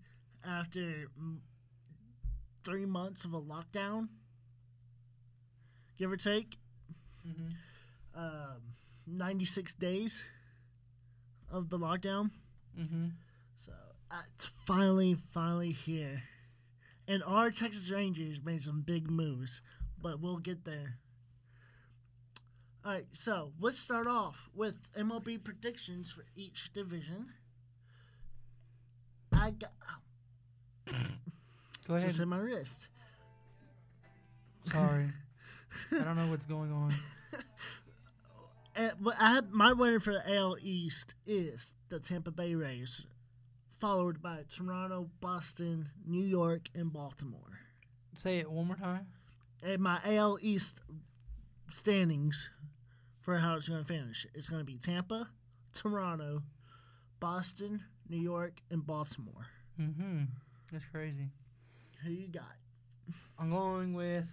[0.46, 1.08] after
[2.64, 4.10] three months of a lockdown,
[5.98, 6.58] give or take.
[7.26, 7.54] Mhm.
[8.14, 8.62] Um,
[9.06, 10.24] 96 days
[11.50, 12.32] of the lockdown.
[12.78, 13.12] Mhm.
[13.56, 13.72] So
[14.36, 16.24] it's finally, finally here.
[17.08, 19.62] And our Texas Rangers made some big moves,
[20.02, 21.00] but we'll get there.
[22.86, 27.28] All right, so let's start off with MLB predictions for each division.
[29.34, 29.72] I got
[30.90, 30.94] oh.
[31.88, 32.08] Go ahead.
[32.08, 32.88] just hit my wrist.
[34.72, 35.06] Sorry,
[35.92, 36.94] I don't know what's going on.
[39.20, 43.06] I had my winner for the AL East is the Tampa Bay Rays,
[43.72, 47.60] followed by Toronto, Boston, New York, and Baltimore.
[48.14, 49.08] Say it one more time.
[49.64, 50.82] and my AL East
[51.70, 52.50] standings
[53.22, 54.26] for how it's going to finish.
[54.34, 55.28] It's going to be Tampa,
[55.74, 56.42] Toronto,
[57.20, 59.48] Boston, New York, and Baltimore.
[59.80, 60.24] Mm-hmm.
[60.72, 61.30] That's crazy.
[62.04, 62.56] Who you got?
[63.40, 64.26] I'm going with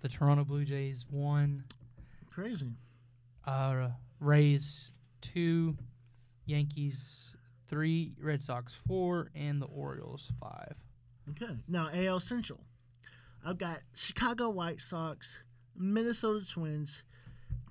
[0.00, 1.64] the Toronto Blue Jays one,
[2.30, 2.72] Crazy.
[3.46, 3.88] uh,
[4.20, 5.76] Rays two,
[6.46, 7.34] Yankees
[7.68, 10.74] three, Red Sox four, and the Orioles five.
[11.30, 11.54] Okay.
[11.68, 12.60] Now AL Central.
[13.46, 15.38] I've got Chicago White Sox,
[15.76, 17.02] Minnesota Twins,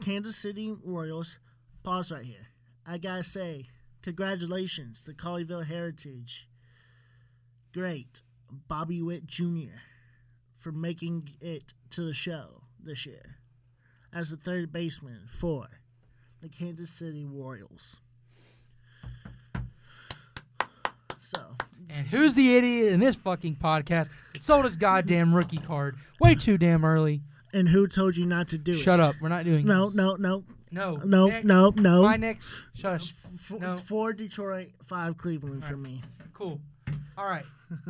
[0.01, 1.37] Kansas City Royals.
[1.83, 2.47] Pause right here.
[2.85, 3.67] I gotta say,
[4.01, 6.47] congratulations to Colleyville Heritage.
[7.73, 8.21] Great,
[8.67, 9.77] Bobby Witt Jr.
[10.57, 13.37] for making it to the show this year
[14.13, 15.67] as the third baseman for
[16.41, 17.97] the Kansas City Royals.
[21.19, 21.55] So,
[21.89, 26.35] And who's the idiot in this fucking podcast that sold his goddamn rookie card way
[26.35, 27.21] too damn early?
[27.53, 28.77] And who told you not to do it?
[28.79, 29.15] Shut up.
[29.21, 29.65] We're not doing it.
[29.65, 29.95] No, this.
[29.95, 31.45] no, no, no, no, Next.
[31.45, 32.01] no, no.
[32.01, 32.61] My next.
[32.73, 33.13] Shush.
[33.35, 33.77] F- No.
[33.77, 36.01] Four Detroit, five Cleveland for me.
[36.33, 36.59] Cool.
[37.17, 37.45] All right.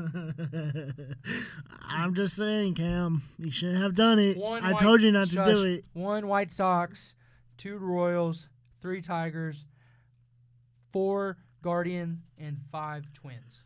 [1.81, 4.37] I'm just saying, Cam, you shouldn't have done it.
[4.37, 5.47] One I White- told you not to shush.
[5.55, 5.85] do it.
[5.93, 7.13] One White Sox,
[7.57, 8.47] two Royals,
[8.81, 9.65] three Tigers,
[10.91, 13.61] four Guardians, and five Twins.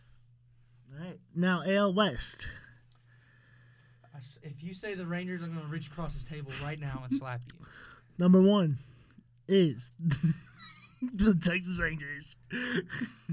[0.93, 1.17] All right.
[1.35, 2.47] Now, AL West.
[4.43, 7.13] If you say the Rangers, I'm going to reach across this table right now and
[7.13, 7.53] slap you.
[8.18, 8.78] Number one
[9.47, 9.91] is
[11.01, 12.36] the Texas Rangers.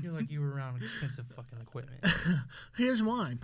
[0.01, 2.05] You're like you were around expensive fucking equipment.
[2.77, 3.39] Here's why.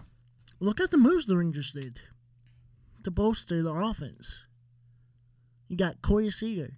[0.61, 2.01] Look at the moves the Rangers did
[3.05, 4.45] to bolster their offense.
[5.68, 6.72] You got Corey Seager.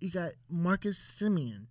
[0.00, 1.66] You got Marcus Semien.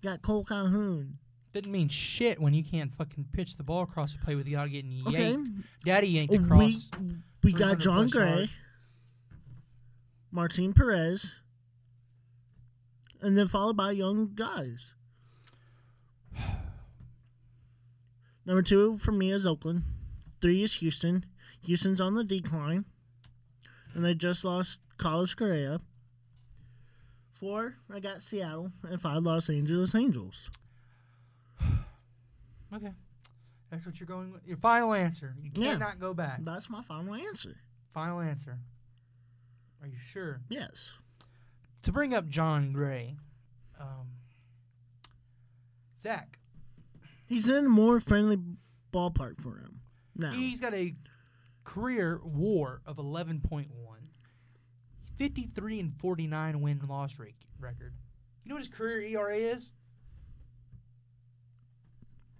[0.00, 1.18] You got Cole Calhoun.
[1.52, 4.90] Didn't mean shit when you can't fucking pitch the ball across the plate without getting
[4.92, 5.08] yanked.
[5.08, 5.36] Okay.
[5.84, 6.90] Daddy yanked We, across.
[7.42, 8.52] we got 300 Jon Gray, yards.
[10.30, 11.32] Martin Perez,
[13.20, 14.92] and then followed by young guys.
[18.46, 19.82] Number two for me is Oakland.
[20.40, 21.24] Three is Houston.
[21.64, 22.84] Houston's on the decline,
[23.94, 25.80] and they just lost Carlos Correa.
[27.34, 30.48] Four, I got Seattle, and five, Los Angeles Angels.
[32.72, 32.92] Okay.
[33.70, 34.46] That's what you're going with.
[34.46, 35.34] Your final answer.
[35.40, 35.72] You Yeah.
[35.72, 36.42] cannot go back.
[36.42, 37.56] That's my final answer.
[37.92, 38.58] Final answer.
[39.80, 40.40] Are you sure?
[40.48, 40.92] Yes.
[41.82, 43.16] To bring up Jon Gray,
[43.78, 44.08] um,
[46.02, 46.38] Zach,
[47.26, 48.38] He's in a more friendly
[48.92, 49.80] ballpark for him.
[50.14, 50.92] Now, he's got a
[51.64, 53.70] career WAR of 11.1,
[55.16, 57.94] 53 and 49 win loss rate record.
[58.44, 59.70] You know what his career ERA is?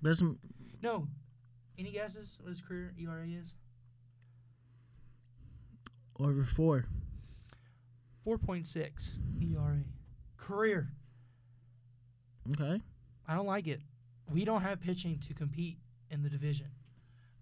[0.03, 0.39] Doesn't
[0.83, 1.07] No.
[1.79, 3.55] Any guesses what his career ERA is?
[6.21, 6.85] over four.
[8.27, 9.79] 4.6 ERA.
[10.37, 10.89] Career.
[12.53, 12.81] Okay.
[13.27, 13.81] I don't like it.
[14.33, 15.79] We don't have pitching to compete
[16.11, 16.67] in the division.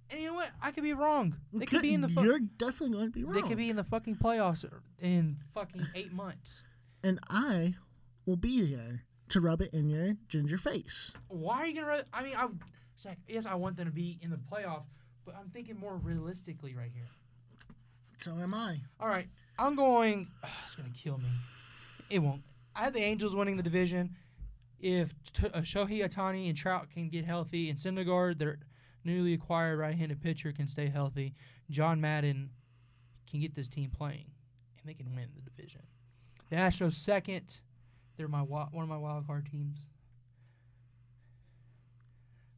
[0.08, 0.50] And you know what?
[0.62, 1.36] I could be wrong.
[1.52, 3.34] They could be in the fu- You're definitely going to be wrong.
[3.34, 4.64] they could be in the fucking playoffs
[5.00, 6.62] in fucking eight months.
[7.02, 7.74] and I
[8.26, 11.12] will be there to rub it in your ginger face.
[11.28, 11.86] Why are you gonna?
[11.86, 12.48] Rather, I mean, I
[12.98, 14.82] Zach, yes, I want them to be in the playoff,
[15.24, 17.08] but I'm thinking more realistically right here.
[18.18, 18.80] So am I.
[19.00, 19.28] All right,
[19.58, 20.28] I'm going.
[20.64, 21.30] it's gonna kill me.
[22.10, 22.42] It won't.
[22.76, 24.16] I have the Angels winning the division.
[24.78, 28.58] If T- uh, Shohei Ohtani and Trout can get healthy, and Syndergaard, their
[29.04, 31.34] newly acquired right-handed pitcher, can stay healthy,
[31.70, 32.50] John Madden
[33.30, 34.26] can get this team playing,
[34.78, 35.82] and they can win the division.
[36.48, 37.60] The Astros second.
[38.20, 39.86] They're my wi- one of my wild card teams.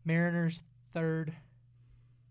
[0.05, 1.33] Mariners third.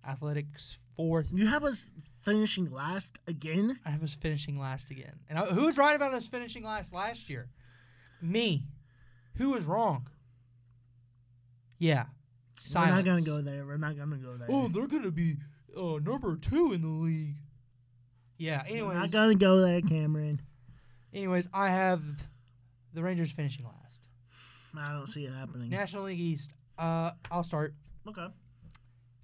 [0.05, 1.29] Athletics fourth.
[1.31, 1.85] You have us
[2.19, 3.79] finishing last again.
[3.85, 5.13] I have us finishing last again.
[5.29, 7.47] And I, who was right about us finishing last last year?
[8.21, 8.65] Me.
[9.37, 10.09] Who was wrong?
[11.79, 12.07] Yeah.
[12.75, 13.65] We're not gonna go there.
[13.65, 14.47] We're not gonna go there.
[14.51, 15.37] Oh, they're gonna be
[15.77, 17.37] uh, number two in the league.
[18.37, 18.63] Yeah.
[18.65, 20.41] We're Anyways, not gonna go there, Cameron.
[21.13, 22.01] anyways, I have
[22.93, 24.07] the Rangers finishing last.
[24.77, 25.69] I don't see it happening.
[25.69, 26.51] National League East.
[26.77, 27.73] Uh, I'll start.
[28.07, 28.27] Okay.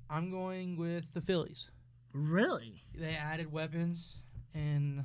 [0.09, 1.69] I'm going with the Phillies.
[2.13, 2.81] Really?
[2.95, 4.17] They added weapons,
[4.53, 5.03] and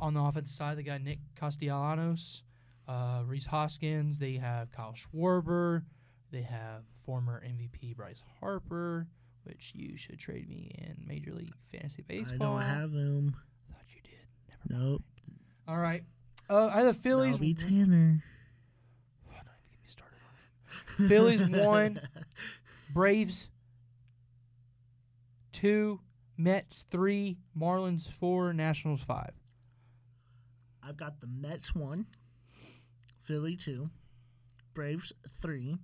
[0.00, 2.42] on the offensive side, they got Nick Castellanos,
[2.88, 4.18] uh, Rhys Hoskins.
[4.18, 5.82] They have Kyle Schwarber.
[6.30, 9.06] They have former MVP Bryce Harper,
[9.44, 12.56] which you should trade me in Major League Fantasy Baseball.
[12.56, 13.36] I don't have them.
[13.70, 14.26] Thought you did.
[14.48, 14.92] Never mind.
[14.92, 15.02] Nope.
[15.68, 16.02] All right.
[16.48, 17.36] Uh, I have the Phillies.
[17.36, 18.22] Bobby Tanner.
[19.28, 21.08] Oh, don't even get me started on it.
[21.08, 22.00] Phillies one,
[22.92, 23.48] Braves
[25.52, 26.00] two,
[26.36, 29.32] Mets three, Marlins four, Nationals five.
[30.82, 32.06] I've got the Mets one,
[33.22, 33.88] Philly two,
[34.74, 35.78] Braves three,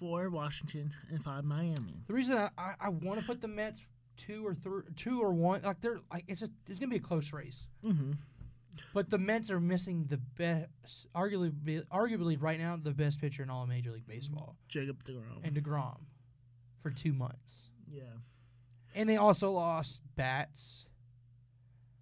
[0.00, 2.02] four Washington, and five Miami.
[2.08, 3.86] The reason I, I, I want to put the Mets
[4.16, 7.00] two or three, two or one, like they're like it's just it's gonna be a
[7.00, 7.66] close race.
[7.84, 8.12] Mm-hmm.
[8.92, 13.50] But the Mets are missing the best, arguably, arguably right now the best pitcher in
[13.50, 15.44] all of Major League Baseball, Jacob DeGrom.
[15.44, 15.98] and Degrom,
[16.82, 17.68] for two months.
[17.88, 18.02] yeah,
[18.96, 20.86] And they also lost bats.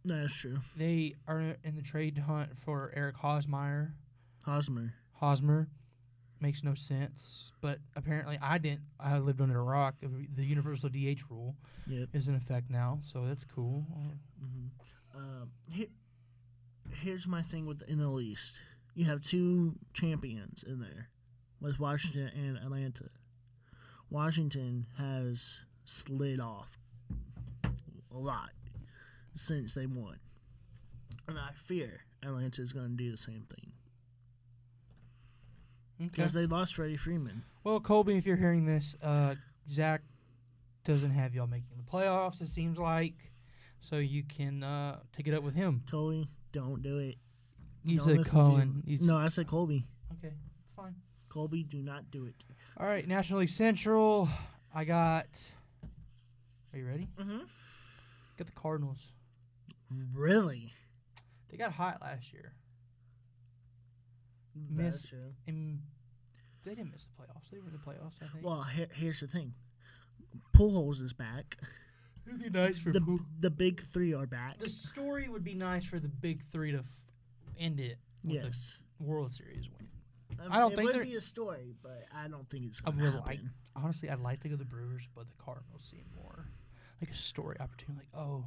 [0.02, 0.60] that's true.
[0.74, 3.92] They are in the trade hunt for Eric Hosmeyer.
[4.46, 4.94] Hosmer.
[5.12, 5.68] Hosmer
[6.42, 8.82] makes no sense, but apparently I didn't.
[9.00, 9.94] I lived under a rock.
[10.00, 11.54] The universal DH rule
[11.86, 12.08] Yep.
[12.12, 13.86] is in effect now, so that's cool.
[14.44, 15.18] Mm-hmm.
[15.18, 15.86] Um, here,
[17.00, 18.58] here's my thing with the NL East.
[18.94, 21.08] You have two champions in there,
[21.60, 23.08] with Washington and Atlanta.
[24.10, 26.76] Washington has slid off
[27.64, 28.50] a lot
[29.34, 30.18] since they won,
[31.28, 33.72] and I fear Atlanta is going to do the same thing.
[36.10, 37.42] Because they lost Freddie Freeman.
[37.64, 39.34] Well, Colby, if you're hearing this, uh,
[39.70, 40.02] Zach
[40.84, 42.40] doesn't have y'all making the playoffs.
[42.40, 43.14] It seems like,
[43.80, 45.82] so you can uh, take it up with him.
[45.90, 47.16] Colby, don't do it.
[47.84, 48.60] You Don't said listen to Cohen.
[48.60, 48.82] him.
[48.86, 49.84] You No, I said Colby.
[50.18, 50.32] Okay,
[50.64, 50.94] it's fine.
[51.28, 52.34] Colby, do not do it.
[52.76, 54.28] All right, National League Central.
[54.74, 55.26] I got.
[56.72, 57.08] Are you ready?
[57.20, 57.38] Mm-hmm.
[58.38, 58.98] Got the Cardinals.
[60.14, 60.72] Really?
[61.50, 62.52] They got hot last year,
[64.70, 65.32] That's Miss- true.
[65.46, 65.80] and
[66.64, 67.50] they didn't miss the playoffs.
[67.50, 68.44] They were in the playoffs, I think.
[68.44, 69.54] Well, here, here's the thing.
[70.56, 71.56] Pujols is back.
[72.26, 74.58] It'd be nice for The the big three are back.
[74.58, 76.84] The story would be nice for the big three to f-
[77.58, 78.78] end it with Yes.
[79.00, 79.88] a World Series win.
[80.40, 82.80] Um, I don't it think it would be a story, but I don't think it's
[82.84, 83.22] I going to happen.
[83.26, 83.40] like-
[83.74, 86.46] Honestly, I'd like to go to the Brewers, but the Cardinals seem more
[87.00, 88.06] like a story opportunity.
[88.14, 88.44] Like, oh,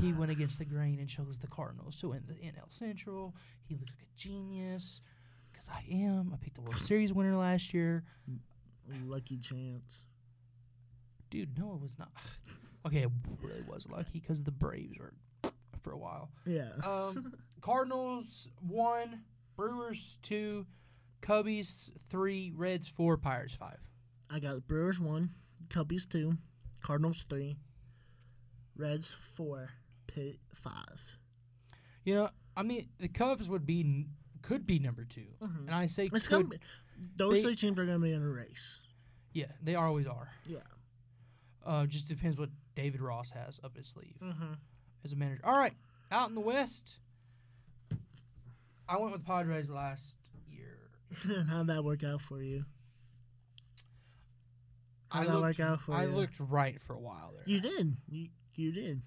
[0.00, 3.34] he went against the grain and chose the Cardinals to win the NL Central.
[3.64, 5.00] He looks like a genius.
[5.62, 6.30] Because I am.
[6.32, 8.04] I picked the World Series winner last year.
[9.06, 10.06] Lucky chance.
[11.30, 12.10] Dude, no, it was not.
[12.84, 13.10] Okay, it
[13.40, 15.12] really was lucky because the Braves were
[15.84, 16.30] for a while.
[16.44, 16.70] Yeah.
[16.84, 19.20] Um, Cardinals one,
[19.54, 20.66] Brewers two,
[21.20, 23.78] Cubbies three, Reds four, Pirates five.
[24.28, 25.30] I got Brewers one,
[25.68, 26.38] Cubbies two,
[26.82, 27.56] Cardinals three,
[28.76, 29.70] Reds four,
[30.08, 31.00] Pitt five.
[32.04, 34.06] You know, I mean, the Cubs would be
[34.42, 35.58] could be number 2 Mhm.
[35.66, 36.50] and I say It's could.
[36.50, 36.58] be,
[37.16, 38.82] those they- three teams are gonna be in a race.
[39.32, 40.30] yeah, they always are.
[40.46, 40.58] Yeah.
[41.64, 44.54] Uh, just depends what David Ross has up his sleeve Mm-hmm.
[45.04, 45.40] as a manager.
[45.44, 45.76] All right,
[46.10, 46.98] out in the West,
[48.88, 50.16] I went with Padres last
[50.48, 50.90] year.
[51.48, 52.64] How'd that work out for you?
[55.10, 56.10] How'd that looked, work out for I you?
[56.10, 57.42] I looked right for a while there.
[57.46, 57.96] You did.
[58.08, 59.02] You, you did.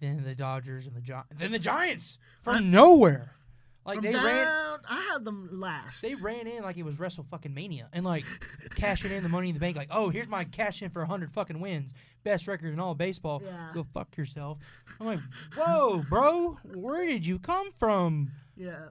[0.00, 3.36] then the Dodgers and the Gi- then the Giants I- from nowhere.
[3.84, 4.46] Like From they down, ran,
[4.88, 6.02] I had them last.
[6.02, 8.24] they ran in like it was Wrestle fucking Mania and like
[8.76, 9.76] cashing in the money in the bank.
[9.76, 12.98] Like, oh, here's my cash in for hundred fucking wins, best record in all of
[12.98, 13.42] baseball.
[13.44, 13.70] Yeah.
[13.74, 14.58] Go fuck yourself.
[15.00, 15.18] I'm like,
[15.56, 18.30] whoa, bro, where did you come from?
[18.56, 18.86] Yeah.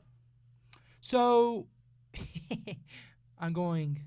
[1.00, 1.68] So
[3.40, 4.02] I'm going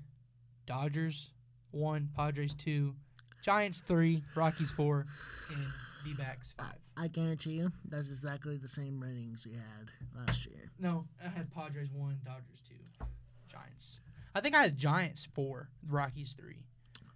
[0.67, 1.31] Dodgers
[1.71, 2.93] one, Padres two,
[3.41, 5.07] Giants three, Rockies four,
[5.49, 5.65] and
[6.05, 6.75] D backs five.
[6.95, 9.89] I guarantee you, that's exactly the same ratings you had
[10.27, 10.54] last year.
[10.79, 12.75] No, I had Padres one, Dodgers two,
[13.47, 14.01] Giants.
[14.33, 16.65] I think I had Giants four, Rockies three.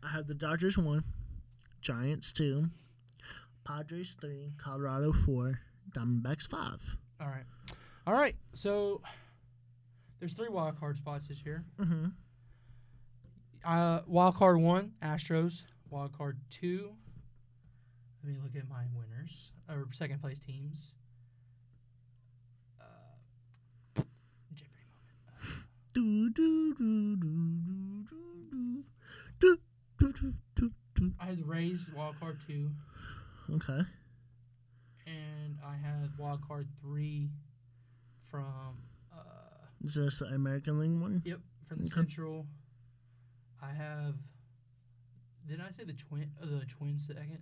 [0.03, 1.03] I had the Dodgers one,
[1.81, 2.69] Giants two,
[3.65, 5.59] Padres three, Colorado four,
[5.91, 6.97] Diamondbacks five.
[7.19, 7.43] All right,
[8.07, 8.35] all right.
[8.55, 9.01] So
[10.19, 11.65] there's three wild card spots this year.
[11.79, 12.05] Mm-hmm.
[13.65, 15.63] Uh, wild card one, Astros.
[15.89, 16.91] Wild card two.
[18.23, 20.93] Let me look at my winners or second place teams.
[25.93, 28.83] Do do do do do
[29.39, 29.57] do
[29.99, 31.11] do do do do.
[31.19, 32.69] I had the Rays wild card two,
[33.51, 33.81] Okay.
[35.07, 37.29] and I had wild card three
[38.29, 38.77] from
[39.11, 41.21] uh, Is this the American League one?
[41.25, 41.93] yep from the Okay.
[41.95, 42.45] Central.
[43.61, 44.15] I have.
[45.47, 46.31] Did I say the twin?
[46.41, 47.39] Uh, the Twins second?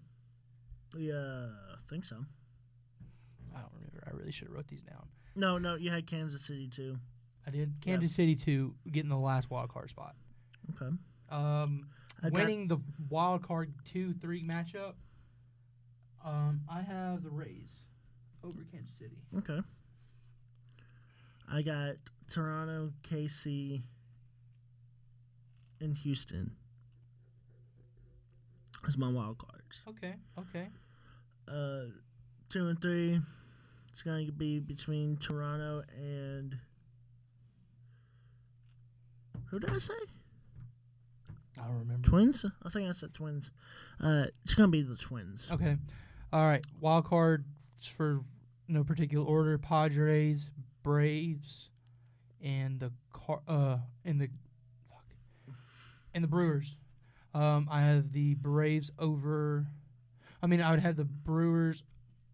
[0.98, 2.16] Yeah, I think so.
[3.54, 4.04] I don't remember.
[4.08, 5.08] I really should have wrote these down.
[5.36, 6.98] No, no, you had Kansas City too.
[7.48, 7.74] I did.
[7.82, 10.16] Kansas City two getting the last wild card spot.
[10.72, 10.92] Okay.
[11.30, 11.88] Um,
[12.22, 12.78] I winning the
[13.10, 14.94] wild card two three matchup.
[16.26, 17.70] Um, I have the Rays
[18.44, 19.18] over Kansas City.
[19.38, 19.62] okay.
[21.50, 21.96] I got
[22.28, 23.82] Toronto, KC,
[25.80, 26.52] and Houston
[28.86, 29.84] as my wild cards.
[29.88, 30.68] Okay, okay.
[31.48, 31.92] Uh,
[32.50, 33.22] two and three.
[33.90, 36.58] It's going to be between Toronto and
[39.50, 39.94] who did I say?
[41.60, 42.08] I don't remember.
[42.08, 42.46] Twins?
[42.64, 43.52] I think I said twins.
[44.02, 45.48] Uh, it's going to be the Twins.
[45.52, 45.76] Okay,
[46.32, 46.64] all right.
[46.80, 47.44] Wild cards
[47.96, 48.22] for
[48.68, 50.52] no particular order: Padres,
[50.84, 51.70] Braves,
[52.44, 53.42] and the car.
[53.48, 54.30] Uh, and the
[54.90, 55.56] fuck,
[56.14, 56.78] and the Brewers.
[57.34, 59.66] Um, I have the Braves over.
[60.42, 61.84] I mean, I would have the Brewers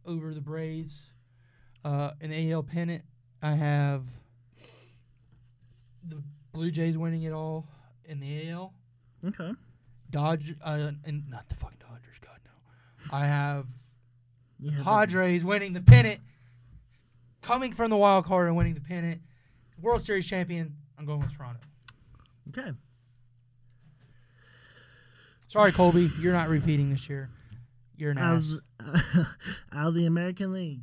[0.06, 1.00] over the Braves.
[1.86, 3.04] Uh, in the AL pennant,
[3.42, 4.04] I have
[6.08, 6.22] the
[6.54, 7.68] Blue Jays winning it all
[8.06, 8.74] in the AL.
[9.26, 9.52] Okay.
[10.12, 12.18] Dodge, uh, and not the fucking Dodgers.
[12.22, 13.18] God no.
[13.18, 13.66] I have
[14.60, 16.22] the- Padres winning the pennant,
[17.42, 19.22] coming from the wild card and winning the pennant.
[19.82, 20.76] World Series champion.
[20.98, 21.60] I'm going with Toronto.
[22.50, 22.72] Okay.
[25.48, 27.30] Sorry, Colby, you're not repeating this year.
[27.98, 28.54] You're an ass.
[29.72, 30.82] out of the American League.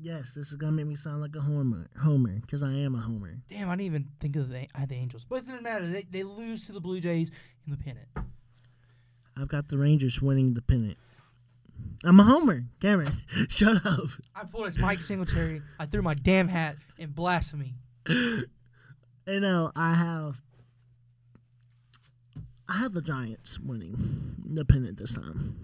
[0.00, 3.00] Yes, this is gonna make me sound like a homer, homer, because I am a
[3.00, 3.34] homer.
[3.48, 5.88] Damn, I didn't even think of the I the Angels, but it doesn't matter.
[5.88, 7.30] They, they lose to the Blue Jays
[7.66, 8.08] in the pennant.
[9.36, 10.96] I've got the Rangers winning the pennant.
[12.04, 13.18] I'm a homer, Cameron.
[13.48, 14.08] Shut up.
[14.34, 15.62] I pulled as Mike Singletary.
[15.78, 17.74] I threw my damn hat in blasphemy.
[19.28, 20.40] You know, I have,
[22.68, 25.56] I have the Giants winning the pennant this time,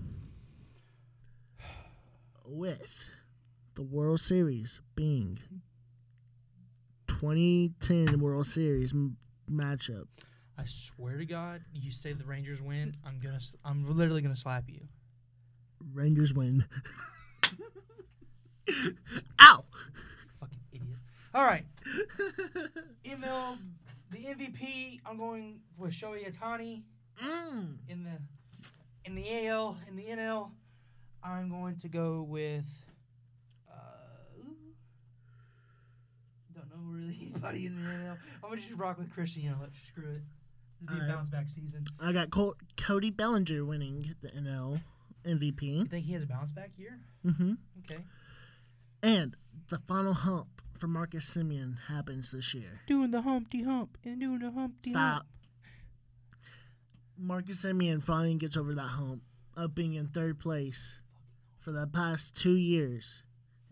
[2.45, 3.13] with
[3.75, 5.39] the World Series being
[7.09, 9.17] 2010 World Series m-
[9.51, 10.07] matchup.
[10.59, 14.65] I swear to God, you say the Rangers win, I'm gonna, I'm literally gonna slap
[14.69, 14.81] you.
[15.93, 16.65] Rangers win.
[19.41, 19.65] Ow!
[20.41, 20.87] Fucking idiot.
[21.35, 21.65] All right.
[23.05, 23.59] ML,
[24.11, 25.01] the MVP.
[25.05, 26.83] I'm going with Shohei Ohtani
[27.23, 27.77] Mm.
[27.89, 28.11] in the
[29.05, 30.51] in the AL in the NL.
[31.23, 32.65] I'm going to go with.
[33.71, 33.75] Uh,
[36.55, 38.17] don't know really anybody in the NL.
[38.43, 39.71] I'm gonna just rock with Christian Yelich.
[39.89, 40.23] Screw it.
[40.85, 41.17] It'll be a Alright.
[41.17, 41.85] bounce back season.
[42.01, 44.81] I got Col- Cody Bellinger winning the NL
[45.25, 45.63] MVP.
[45.63, 46.99] You think he has a bounce back year?
[47.25, 47.53] Mm-hmm.
[47.85, 48.03] Okay.
[49.03, 49.37] And
[49.69, 52.81] the final hump for Marcus Semien happens this year.
[52.89, 55.27] Doing the Humpty Hump and doing the Humpty Stop.
[57.17, 59.23] Marcus Semien finally gets over that hump
[59.57, 61.01] of being in third place
[61.61, 63.23] for the past two years.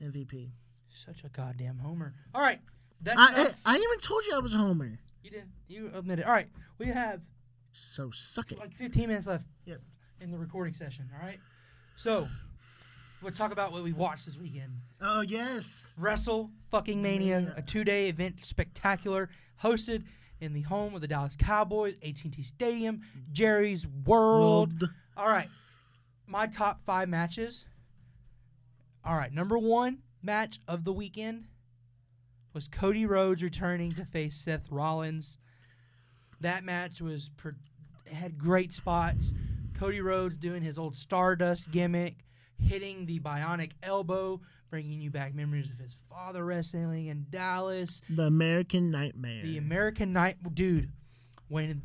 [0.03, 0.51] MVP.
[0.89, 2.15] Such a goddamn homer.
[2.35, 2.61] All right.
[3.03, 3.25] That's I,
[3.65, 3.75] I.
[3.75, 4.99] I even told you I was a homer.
[5.23, 5.45] you did.
[5.69, 6.25] You admitted.
[6.25, 6.49] All right.
[6.79, 7.21] We have
[7.73, 8.59] So suck it.
[8.59, 9.81] like 15 minutes left Yep.
[10.21, 11.09] in the recording session.
[11.15, 11.39] All right.
[11.97, 12.29] So
[13.23, 14.73] let's talk about what we watched this weekend.
[15.01, 15.93] Oh yes.
[15.97, 17.55] Wrestle fucking Mania, Mania.
[17.57, 19.29] a two-day event, spectacular,
[19.63, 20.05] hosted
[20.41, 24.81] in the home of the Dallas Cowboys, AT&T Stadium, Jerry's World.
[24.83, 24.91] World.
[25.17, 25.49] All right,
[26.27, 27.67] my top five matches.
[29.05, 31.45] All right, number one match of the weekend
[32.53, 35.39] was Cody Rhodes returning to face Seth Rollins.
[36.41, 37.55] That match was per-
[38.11, 39.33] had great spots.
[39.75, 42.25] Cody Rhodes doing his old Stardust gimmick,
[42.59, 48.01] hitting the bionic elbow, bringing you back memories of his father wrestling in Dallas.
[48.09, 49.43] The American Nightmare.
[49.43, 50.91] The American Night, dude.
[51.49, 51.83] When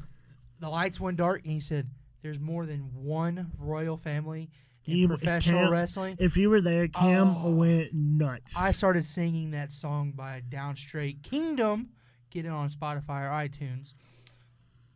[0.60, 1.90] the lights went dark, and he said,
[2.22, 4.50] "There's more than one royal family
[4.94, 7.52] He- professional Cam- wrestling." if you were there, Cam Oh.
[7.52, 8.56] went nuts.
[8.58, 11.90] I started singing that song by Downstait Kingdom.
[12.30, 13.94] Get it on Spotify or iTunes,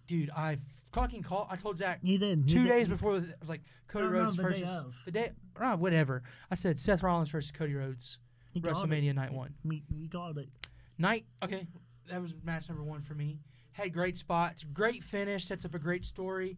[0.08, 0.30] dude.
[0.32, 0.58] I
[0.92, 1.48] fucking call.
[1.50, 2.40] I told Zach You did.
[2.40, 4.96] He two days before it was like Cody No, no, Rhodes the day versus of.
[5.06, 5.32] the day.
[5.60, 6.24] Oh, whatever.
[6.52, 8.20] I said Seth Rollins versus Cody Rhodes.
[8.52, 8.62] He.
[8.62, 9.54] WrestleMania night one.
[9.64, 10.50] We, we got it.
[10.98, 11.68] Night, okay,
[12.10, 13.40] that was match number one for me.
[13.74, 16.58] Had great spots, great finish, sets up a great story.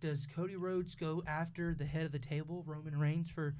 [0.00, 3.54] Does Cody Rhodes go after the head of the table, Roman Reigns, for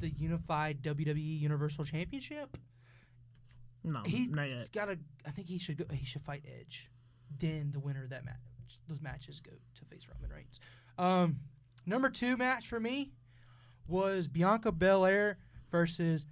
[0.00, 2.56] the unified WWE Universal Championship?
[3.84, 4.72] No, He not yet.
[4.72, 4.98] got to.
[5.26, 5.84] I think he should go.
[5.92, 6.88] He should fight Edge.
[7.38, 8.34] Then the winner of that match,
[8.88, 10.60] those matches go to face Roman Reigns.
[10.98, 11.36] Um,
[11.84, 13.12] number two match for me
[13.88, 15.38] was Bianca Belair
[15.70, 16.26] versus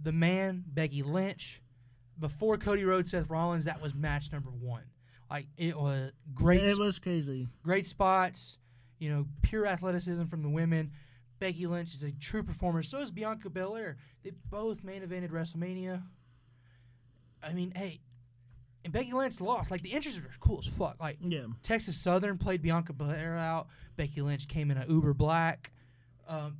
[0.00, 1.60] the man Becky Lynch.
[2.18, 4.84] Before Cody Rhodes, Seth Rollins, that was match number one.
[5.30, 7.48] Like it was great, It was crazy.
[7.62, 8.56] great spots.
[9.04, 10.90] You know, pure athleticism from the women.
[11.38, 12.82] Becky Lynch is a true performer.
[12.82, 13.98] So is Bianca Belair.
[14.22, 16.02] They both main evented WrestleMania.
[17.42, 18.00] I mean, hey,
[18.82, 19.70] and Becky Lynch lost.
[19.70, 20.96] Like the entries were cool as fuck.
[20.98, 21.42] Like Yeah.
[21.62, 23.66] Texas Southern played Bianca Belair out.
[23.96, 25.70] Becky Lynch came in a Uber Black.
[26.26, 26.56] Um,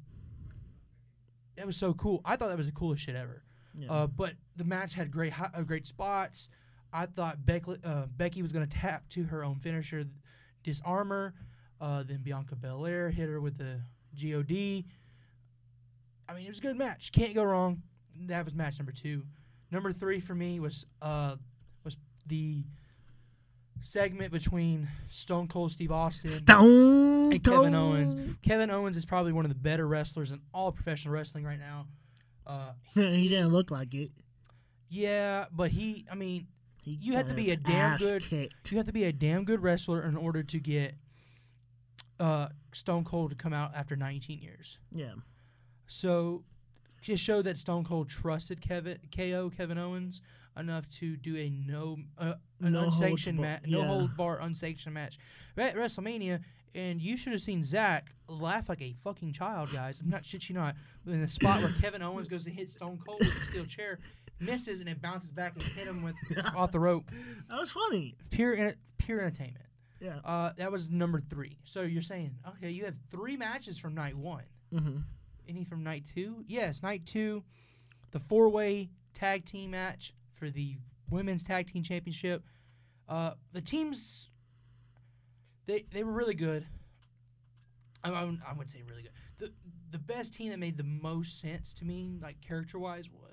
[1.56, 2.20] that was so cool.
[2.26, 3.42] I thought that was the coolest shit ever.
[3.78, 3.90] Yeah.
[3.90, 6.50] Uh, but the match had great hi- uh, great spots.
[6.92, 10.04] I thought Becky, uh, Becky was going to tap to her own finisher,
[10.62, 11.32] Dis-arm-her.
[11.84, 13.78] Uh, then Bianca Belair hit her with the
[14.18, 14.84] God.
[16.26, 17.12] I mean, it was a good match.
[17.12, 17.82] Can't go wrong.
[18.26, 19.22] That was match number two.
[19.70, 21.36] Number three for me was uh,
[21.84, 22.64] was the
[23.82, 27.74] segment between Stone Cold Steve Austin Stone and Kevin Cold.
[27.74, 28.36] Owens.
[28.40, 31.86] Kevin Owens is probably one of the better wrestlers in all professional wrestling right now.
[32.46, 34.10] Uh, he didn't look like it.
[34.88, 36.46] yeah, but he, I mean,
[36.82, 38.70] He You have to be a damn good- kicked.
[38.72, 40.94] you have to be a damn good wrestler in order to get
[42.20, 44.78] uh, Stone Cold to come out after 19 years.
[44.92, 45.14] Yeah.
[45.86, 46.44] So
[47.02, 50.22] just showed that Stone Cold trusted Kevin KO Kevin Owens
[50.56, 53.86] enough to do a no uh, an No unsanctioned match, no yeah.
[53.86, 55.18] hold bar unsanctioned match
[55.56, 56.40] at WrestleMania.
[56.76, 60.00] And you should have seen Zach laugh like a fucking child, guys.
[60.00, 60.74] I'm not shit you not.
[61.06, 64.00] In the spot where Kevin Owens goes to hit Stone Cold with a steel chair,
[64.40, 66.16] misses and it bounces back and hit him with
[66.56, 67.04] off the rope.
[67.48, 68.16] That was funny.
[68.30, 69.63] Pure pure entertainment.
[70.04, 70.18] Yeah.
[70.22, 71.58] Uh, that was number three.
[71.64, 74.44] So you're saying, okay, you have three matches from night one.
[74.70, 74.98] hmm
[75.48, 76.44] Any from night two?
[76.46, 77.42] Yes, night two,
[78.10, 80.76] the four way tag team match for the
[81.10, 82.44] women's tag team championship.
[83.08, 84.28] Uh, the teams,
[85.66, 86.66] they they were really good.
[88.02, 89.12] I, I, I wouldn't say really good.
[89.38, 89.52] The
[89.90, 93.23] the best team that made the most sense to me, like character wise, was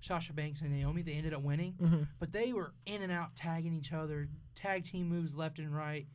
[0.00, 1.02] Sasha Banks and Naomi.
[1.02, 4.84] They ended up winning hmm but they were in and out tagging each other, tag
[4.84, 6.06] team moves left and right.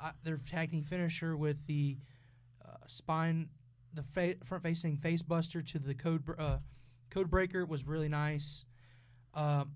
[0.00, 1.96] Uh, their tag team finisher with the
[2.64, 3.48] uh, spine,
[3.92, 6.58] the fa- front facing face buster to the code br- uh,
[7.10, 8.64] code breaker was really nice.
[9.34, 9.72] Um,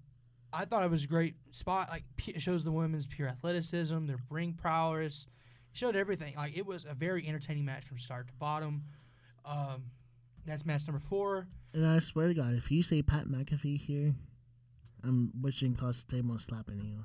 [0.53, 1.89] I thought it was a great spot.
[1.91, 5.27] Like it shows the women's pure athleticism, their ring prowess,
[5.73, 6.35] showed everything.
[6.37, 8.83] Like it was a very entertaining match from start to bottom.
[9.45, 9.85] Um,
[10.49, 11.47] that's match number four.
[11.75, 14.15] And I swear to God, if you say Pat McAfee here,
[15.05, 15.77] I'm wishing
[16.09, 17.05] table slapping you.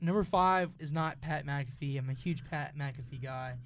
[0.00, 1.98] Number five is not Pat McAfee.
[1.98, 3.56] I'm a huge Pat McAfee guy.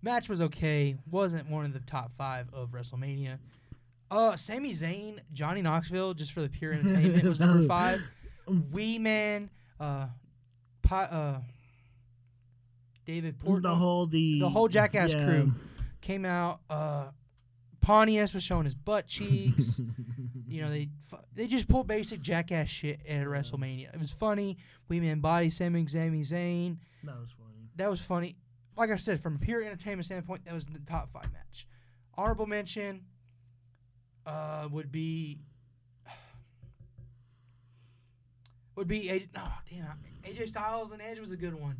[0.00, 0.96] Match was okay.
[1.10, 3.38] Wasn't one of the top five of WrestleMania.
[4.10, 8.02] Uh, Sami Zayn, Johnny Knoxville, just for the pure entertainment, was number five.
[8.72, 9.50] Wee Man,
[9.80, 10.06] uh,
[10.82, 11.40] Pi- uh,
[13.06, 15.24] David Portnoy, the whole the the whole Jackass yeah.
[15.24, 15.52] crew
[16.00, 16.60] came out.
[16.68, 17.04] Uh,
[17.82, 19.80] Pontius was showing his butt cheeks.
[20.52, 20.90] You know, they
[21.34, 23.94] they just pull basic jackass shit at WrestleMania.
[23.94, 24.58] It was funny.
[24.86, 26.76] We embody Sami Sami Zayn.
[27.04, 27.70] That was funny.
[27.76, 28.36] That was funny.
[28.76, 31.66] Like I said, from a pure entertainment standpoint, that was the top five match.
[32.16, 33.00] Honorable mention
[34.26, 35.38] uh, would be
[38.76, 41.78] would be AJ, oh damn AJ Styles and Edge was a good one.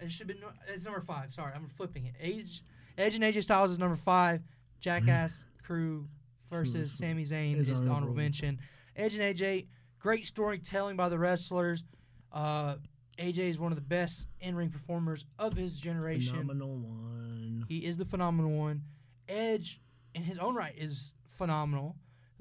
[0.00, 1.32] It should have been it's number five.
[1.32, 2.14] Sorry, I'm flipping it.
[2.20, 2.64] Edge
[2.96, 4.42] Edge and AJ Styles is number five.
[4.80, 6.06] Jackass Crew
[6.50, 8.14] versus Sami Zayn is the honorable honorable.
[8.14, 8.58] mention.
[8.96, 9.66] Edge and AJ,
[9.98, 11.84] great storytelling by the wrestlers.
[12.32, 12.76] Uh,
[13.18, 16.34] AJ is one of the best in-ring performers of his generation.
[16.36, 17.64] Phenomenal one.
[17.68, 18.82] He is the phenomenal one.
[19.28, 19.80] Edge,
[20.14, 21.96] in his own right, is phenomenal.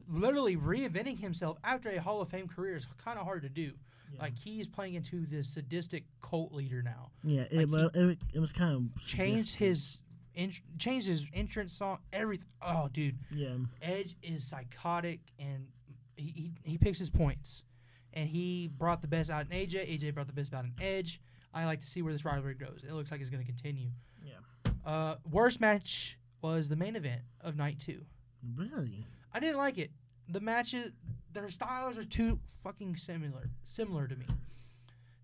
[0.07, 3.71] Literally reinventing himself after a Hall of Fame career is kind of hard to do.
[4.13, 4.21] Yeah.
[4.21, 7.11] Like he is playing into this sadistic cult leader now.
[7.25, 9.59] Yeah, like it, wa- it, it was kind of Changed sadistic.
[9.59, 9.99] his
[10.37, 11.97] in, changed his entrance song.
[12.13, 12.47] Everything.
[12.61, 15.67] Oh, dude, Yeah, Edge is psychotic and
[16.15, 17.63] he, he, he picks his points.
[18.13, 19.99] And he brought the best out in AJ.
[19.99, 21.21] AJ brought the best out in Edge.
[21.53, 22.81] I like to see where this rivalry goes.
[22.87, 23.89] It looks like it's going to continue.
[24.23, 24.71] Yeah.
[24.85, 28.01] Uh, worst match was the main event of night two.
[28.55, 29.05] really.
[29.33, 29.91] I didn't like it.
[30.29, 30.91] The matches,
[31.33, 33.49] their styles are too fucking similar.
[33.65, 34.25] Similar to me.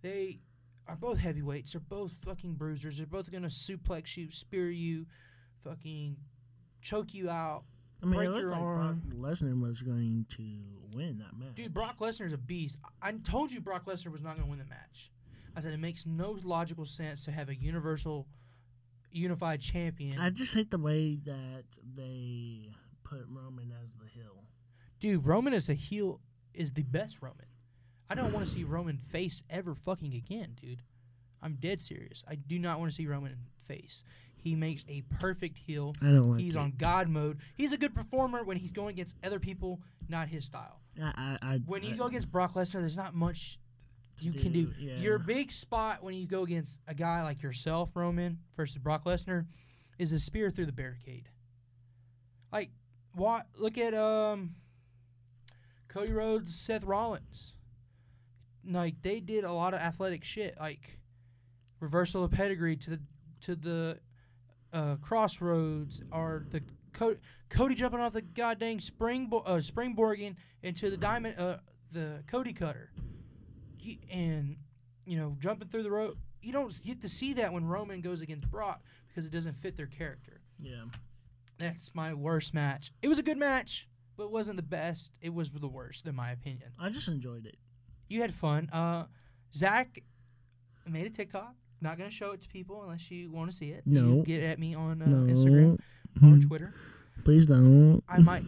[0.02, 0.40] They
[0.88, 1.74] are both heavyweights.
[1.74, 2.98] They're both fucking bruisers.
[2.98, 5.06] They're both gonna suplex you, spear you,
[5.64, 6.18] fucking
[6.82, 7.64] choke you out.
[8.02, 9.02] I mean, Break it your like arm.
[9.06, 10.44] Brock Lesnar was going to
[10.94, 11.56] win that match.
[11.56, 12.78] Dude, Brock Lesnar's a beast.
[13.02, 15.12] I I told you Brock Lesnar was not gonna win the match.
[15.56, 18.28] I said it makes no logical sense to have a universal,
[19.12, 20.20] unified champion.
[20.20, 21.64] I just hate the way that
[21.96, 22.70] they
[23.04, 24.44] put Roman as the heel.
[25.00, 26.20] Dude, Roman as a heel
[26.54, 27.46] is the best Roman.
[28.14, 30.84] I don't want to see Roman face ever fucking again, dude.
[31.42, 32.24] I'm dead serious.
[32.30, 33.36] I do not want to see Roman
[33.68, 34.04] face.
[34.36, 35.96] He makes a perfect heel.
[36.00, 36.60] I don't like He's it.
[36.60, 37.40] on God mode.
[37.56, 40.80] He's a good performer when he's going against other people, not his style.
[41.02, 43.58] I, I, I, When you I- go against Brock Lesnar, there's not much
[44.20, 44.66] you can do.
[44.68, 44.98] do, yeah.
[44.98, 49.48] Your big spot when you go against a guy like yourself, Roman, versus Brock Lesnar,
[49.98, 51.30] is a spear through the barricade.
[52.52, 52.70] Like,
[53.16, 53.48] what?
[53.58, 54.52] Look at um,
[55.88, 57.54] Cody Rhodes, Seth Rollins.
[58.70, 60.98] Like they did a lot of athletic shit, like
[61.80, 63.00] reversal of pedigree to the
[63.42, 64.00] to the
[64.72, 66.62] uh, Cross Rhodes, or the
[66.94, 67.18] Co-
[67.50, 71.58] Cody jumping off the goddamn spring uh, springboarding into the diamond uh,
[71.92, 72.92] the Cody cutter
[74.12, 74.56] and
[75.06, 76.18] you know jumping through the rope.
[76.42, 79.78] You don't get to see that when Roman goes against Brock because it doesn't fit
[79.78, 80.42] their character.
[80.60, 80.86] yeah.
[81.60, 82.92] That's my worst match.
[83.04, 83.88] It was a good match,
[84.18, 85.12] but it wasn't the best.
[85.22, 86.72] It was the worst, in my opinion.
[86.80, 87.58] I just enjoyed it.
[88.14, 88.70] You had fun.
[88.72, 89.06] Uh,
[89.56, 90.04] Zach
[90.88, 91.56] made a TikTok.
[91.82, 93.82] Not gonna show it to people unless you want to see it.
[93.88, 94.22] You No.
[94.22, 95.80] get at me on uh, no, Instagram
[96.22, 96.48] or Mhm.
[96.48, 96.74] Twitter.
[97.24, 98.04] please don't.
[98.08, 98.44] I might,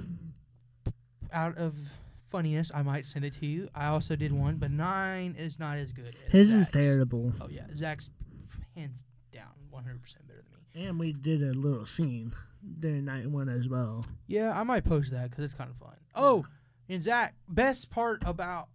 [1.33, 1.75] out of
[2.29, 3.67] funniness, I might send it to you.
[3.73, 6.15] I also did one, but nine is not as good.
[6.27, 7.33] As His is terrible.
[7.41, 8.11] Oh yeah, Zach's
[8.75, 10.87] hands down 100 percent better than me.
[10.87, 12.33] And we did a little scene
[12.79, 14.05] during night one as well.
[14.27, 15.95] Yeah, I might post that because it's kind of fun.
[16.13, 16.45] Oh,
[16.87, 18.69] and Zach, best part about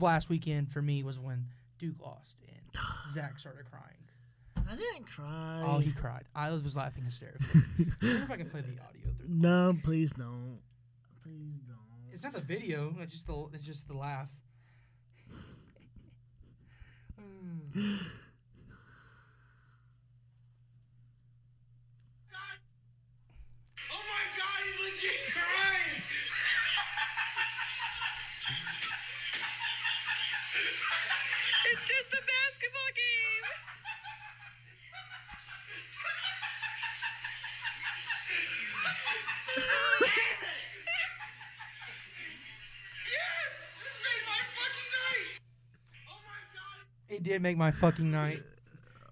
[0.00, 1.46] last weekend for me was when
[1.78, 2.82] Duke lost and
[3.12, 3.84] Zach started crying.
[4.70, 5.62] I didn't cry.
[5.66, 6.24] Oh, he cried.
[6.34, 7.46] I was laughing hysterically.
[8.02, 9.28] I wonder if I can play the audio through.
[9.28, 10.58] no, please don't.
[11.22, 11.78] Please don't.
[12.12, 12.94] It's not the video.
[12.98, 13.46] It's just the.
[13.54, 14.28] It's just the laugh.
[47.18, 48.44] It did make my fucking night.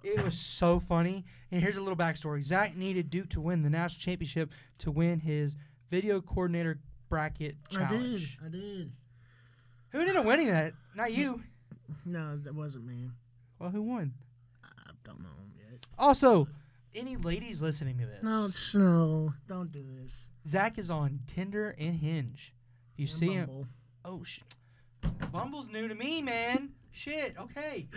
[0.05, 1.24] It was so funny.
[1.51, 2.45] And here's a little backstory.
[2.45, 5.57] Zach needed Duke to win the national championship to win his
[5.91, 6.78] video coordinator
[7.09, 8.39] bracket challenge.
[8.41, 8.55] I did.
[8.55, 8.93] I did.
[9.89, 10.74] Who ended up winning that?
[10.95, 11.43] Not you.
[12.05, 13.11] No, that wasn't me.
[13.61, 14.12] Well, who won?
[14.65, 15.87] I don't know yet.
[15.99, 16.49] Also,
[16.95, 18.23] any ladies listening to this?
[18.24, 19.33] No, no.
[19.47, 20.27] Don't do this.
[20.49, 22.55] Zach is on Tinder and Hinge.
[22.97, 23.69] You And see him?
[24.05, 24.45] Oh shit.
[25.33, 26.70] Bumble's new to me, man.
[26.97, 27.35] Shit.
[27.39, 27.89] Okay.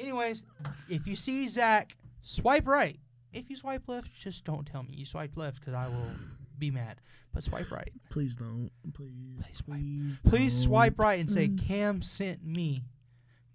[0.00, 0.42] Anyways,
[0.88, 2.98] if you see Zach, swipe right.
[3.32, 6.10] If you swipe left, just don't tell me you swipe left because I will
[6.58, 7.00] be mad.
[7.32, 7.92] But swipe right.
[8.10, 8.70] Please don't.
[8.94, 9.12] Please.
[9.40, 9.78] Please swipe.
[9.78, 10.22] Please.
[10.22, 10.62] Please don't.
[10.64, 11.66] swipe right and say Mm.
[11.68, 12.82] Cam sent me.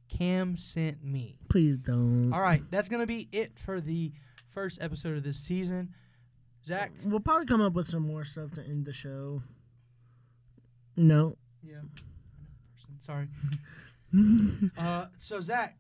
[0.07, 1.37] Cam sent me.
[1.49, 2.31] Please don't.
[2.31, 4.13] All right, that's gonna be it for the
[4.51, 5.93] first episode of this season.
[6.65, 9.41] Zach, We'll probably come up with some more stuff to end the show.
[10.95, 11.35] No.
[11.61, 11.81] Yeah.
[13.01, 13.27] Sorry.
[14.77, 15.77] uh, so Zach,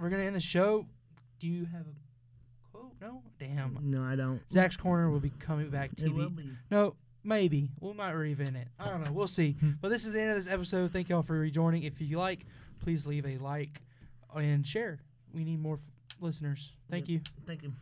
[0.00, 0.86] we're gonna end the show.
[1.40, 2.92] Do you have a quote?
[3.00, 3.22] No.
[3.38, 3.78] Damn.
[3.82, 4.40] No, I don't.
[4.50, 5.90] Zach's corner will be coming back.
[5.98, 6.48] It will be.
[6.70, 6.94] No,
[7.24, 8.68] maybe we might reinvent it.
[8.78, 9.12] I don't know.
[9.12, 9.56] We'll see.
[9.80, 10.92] but this is the end of this episode.
[10.92, 11.82] Thank y'all for rejoining.
[11.82, 12.46] If you like,
[12.82, 13.82] please leave a like
[14.34, 14.98] and share.
[15.34, 15.80] We need more f-
[16.20, 16.72] listeners.
[16.90, 17.10] Thank Yep.
[17.10, 17.20] you.
[17.46, 17.72] Thank you.